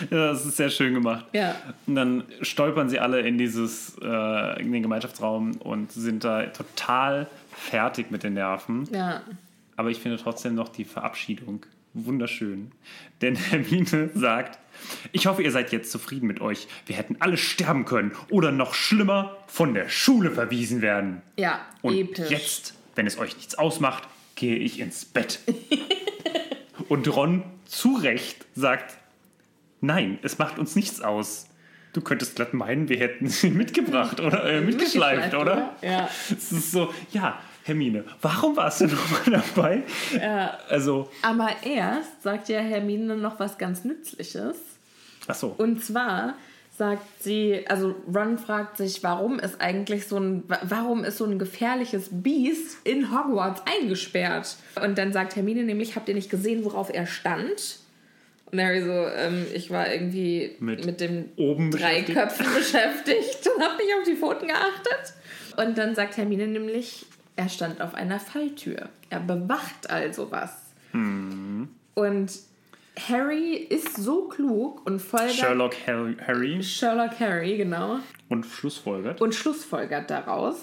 [0.09, 1.25] Das ist sehr schön gemacht.
[1.33, 1.55] Ja.
[1.87, 7.27] Und dann stolpern sie alle in dieses, äh, in den Gemeinschaftsraum und sind da total
[7.51, 8.87] fertig mit den Nerven.
[8.91, 9.21] Ja.
[9.75, 12.71] Aber ich finde trotzdem noch die Verabschiedung wunderschön.
[13.21, 14.59] Denn Hermine sagt,
[15.11, 16.67] ich hoffe, ihr seid jetzt zufrieden mit euch.
[16.85, 21.21] Wir hätten alle sterben können oder noch schlimmer von der Schule verwiesen werden.
[21.37, 22.29] Ja, Und episch.
[22.29, 25.39] jetzt, wenn es euch nichts ausmacht, gehe ich ins Bett.
[26.89, 28.97] Und Ron zu Recht sagt,
[29.81, 31.47] nein, es macht uns nichts aus.
[31.93, 35.75] Du könntest glatt meinen, wir hätten sie mitgebracht oder äh, mitgeschleift, oder?
[35.81, 36.09] Ja.
[36.31, 39.83] Es ist so, ja, Hermine, warum warst du nochmal dabei?
[40.17, 40.57] ja.
[40.69, 44.55] Also, Aber erst sagt ja Hermine noch was ganz Nützliches.
[45.27, 45.53] ach so.
[45.57, 46.35] Und zwar
[46.77, 51.25] sagt sie, also Ron fragt sich, warum ist eigentlich so ein, wa- warum ist so
[51.25, 54.55] ein gefährliches Biest in Hogwarts eingesperrt?
[54.81, 57.79] Und dann sagt Hermine nämlich, habt ihr nicht gesehen, worauf er stand?
[58.59, 62.17] Harry so, ähm, ich war irgendwie Mit mit, dem oben drei beschäftigt.
[62.17, 65.13] Köpfen beschäftigt und habe nicht auf die Pfoten geachtet.
[65.57, 68.89] Und dann sagt Hermine nämlich, er stand auf einer Falltür.
[69.09, 70.51] Er bewacht also was.
[70.91, 71.69] Hm.
[71.93, 72.31] Und
[73.07, 77.99] Harry ist so klug und folgert Sherlock Har- Harry Sherlock Harry, genau.
[78.29, 79.21] und Schlussfolgert.
[79.21, 80.57] Und schlussfolgert daraus,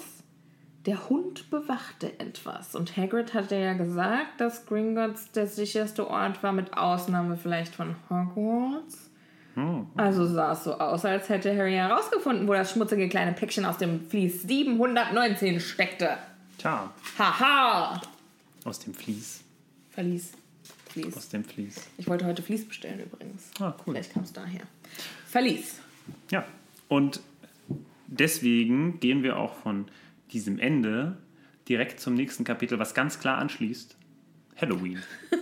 [0.89, 2.73] der Hund bewachte etwas.
[2.73, 7.95] Und Hagrid hatte ja gesagt, dass Gringotts der sicherste Ort war, mit Ausnahme vielleicht von
[8.09, 9.11] Hogwarts.
[9.95, 13.77] Also sah es so aus, als hätte Harry herausgefunden, wo das schmutzige kleine Päckchen aus
[13.77, 16.17] dem Vlies 719 steckte.
[16.57, 18.01] Tja, Haha!
[18.63, 19.43] aus dem Vlies.
[19.91, 20.31] Verlies.
[20.87, 21.29] Aus Vlies.
[21.29, 21.87] dem Vlies.
[21.97, 23.51] Ich wollte heute Vlies bestellen übrigens.
[23.59, 23.93] Ah, cool.
[23.93, 24.61] Vielleicht kam es daher.
[25.27, 25.81] Verlies.
[26.31, 26.45] Ja,
[26.87, 27.19] und
[28.07, 29.85] deswegen gehen wir auch von
[30.31, 31.17] diesem Ende
[31.67, 33.97] direkt zum nächsten Kapitel, was ganz klar anschließt.
[34.59, 35.01] Halloween.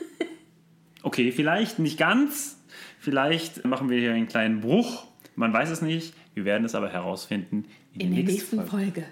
[1.04, 2.60] Okay, vielleicht nicht ganz.
[3.00, 5.08] Vielleicht machen wir hier einen kleinen Bruch.
[5.36, 6.14] Man weiß es nicht.
[6.34, 7.64] Wir werden es aber herausfinden
[7.94, 9.06] In der nächsten Folge.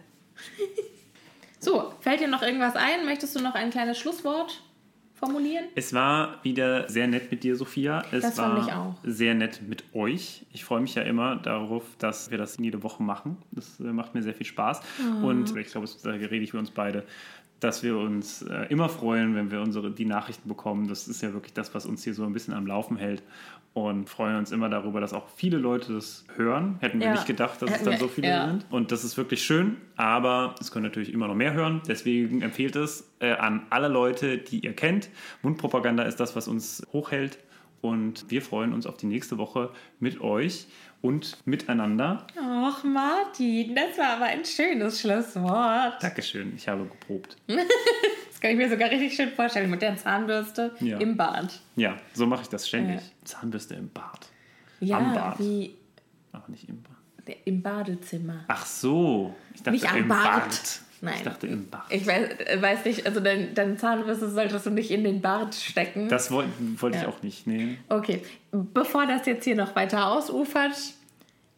[1.60, 3.06] so, fällt dir noch irgendwas ein?
[3.06, 4.62] Möchtest du noch ein kleines Schlusswort
[5.26, 5.66] formulieren?
[5.76, 8.04] Es war wieder sehr nett mit dir, Sophia.
[8.12, 8.96] Es Das war fand ich auch.
[9.04, 10.46] sehr nett mit euch.
[10.54, 13.38] Ich freue mich ja immer darauf, dass wir das jede Woche machen.
[13.52, 14.82] Das äh, macht mir sehr viel Spaß.
[15.22, 15.28] Oh.
[15.28, 17.04] Und ich glaube, da rede ich für uns beide,
[17.60, 20.88] dass wir uns äh, immer freuen, wenn wir unsere, die Nachrichten bekommen.
[20.88, 23.24] Das ist ja wirklich das, was uns hier so ein bisschen am Laufen hält.
[23.74, 26.78] Und freuen uns immer darüber, dass auch viele Leute das hören.
[26.80, 27.14] Hätten wir Ja.
[27.14, 28.48] nicht gedacht, dass es Hätten dann wir- so viele ja.
[28.48, 28.66] sind.
[28.70, 31.82] Und das ist wirklich schön, aber es können natürlich immer noch mehr hören.
[31.88, 35.10] Deswegen empfehlt es äh, an alle Leute, die ihr kennt.
[35.42, 37.40] Mundpropaganda ist das, was uns hochhält.
[37.82, 40.68] Und wir freuen uns auf die nächste Woche mit euch
[41.06, 42.26] und miteinander.
[42.40, 46.02] Ach, Martin, das war aber ein schönes Schlusswort.
[46.02, 47.38] Dankeschön, ich habe geprobt.
[48.32, 50.98] Das kann ich mir sogar richtig schön vorstellen mit der Zahnbürste Ja.
[51.00, 51.58] im Bad.
[51.78, 52.98] Ja, so mache ich das ständig.
[52.98, 53.02] Ja.
[53.24, 54.28] Zahnbürste im Bad.
[54.82, 55.40] Ja, Am Bad.
[55.40, 55.74] wie
[56.34, 57.38] Aber nicht im Bad.
[57.46, 58.44] im Badezimmer.
[58.50, 60.22] Ach so, ich dachte Nicht am im Bad.
[60.50, 60.80] Bad.
[61.02, 61.14] Nein.
[61.18, 61.86] Ich dachte im Bart.
[61.90, 65.56] Ich weiß, äh, weiß nicht, also dein, deine Zahnbürste solltest du nicht in den Bart
[65.56, 66.10] stecken.
[66.10, 67.02] Das wollte wollt Ja.
[67.02, 67.48] ich auch nicht.
[67.48, 67.78] Nee.
[67.90, 70.74] Okay, bevor das jetzt hier noch weiter ausufert,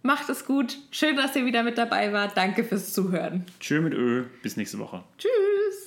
[0.07, 0.77] macht es gut.
[0.89, 2.35] Schön, dass ihr wieder mit dabei wart.
[2.35, 3.45] Danke fürs Zuhören.
[3.59, 4.23] Tschö mit Ö.
[4.41, 5.03] Bis nächste Woche.
[5.19, 5.86] Tschüss.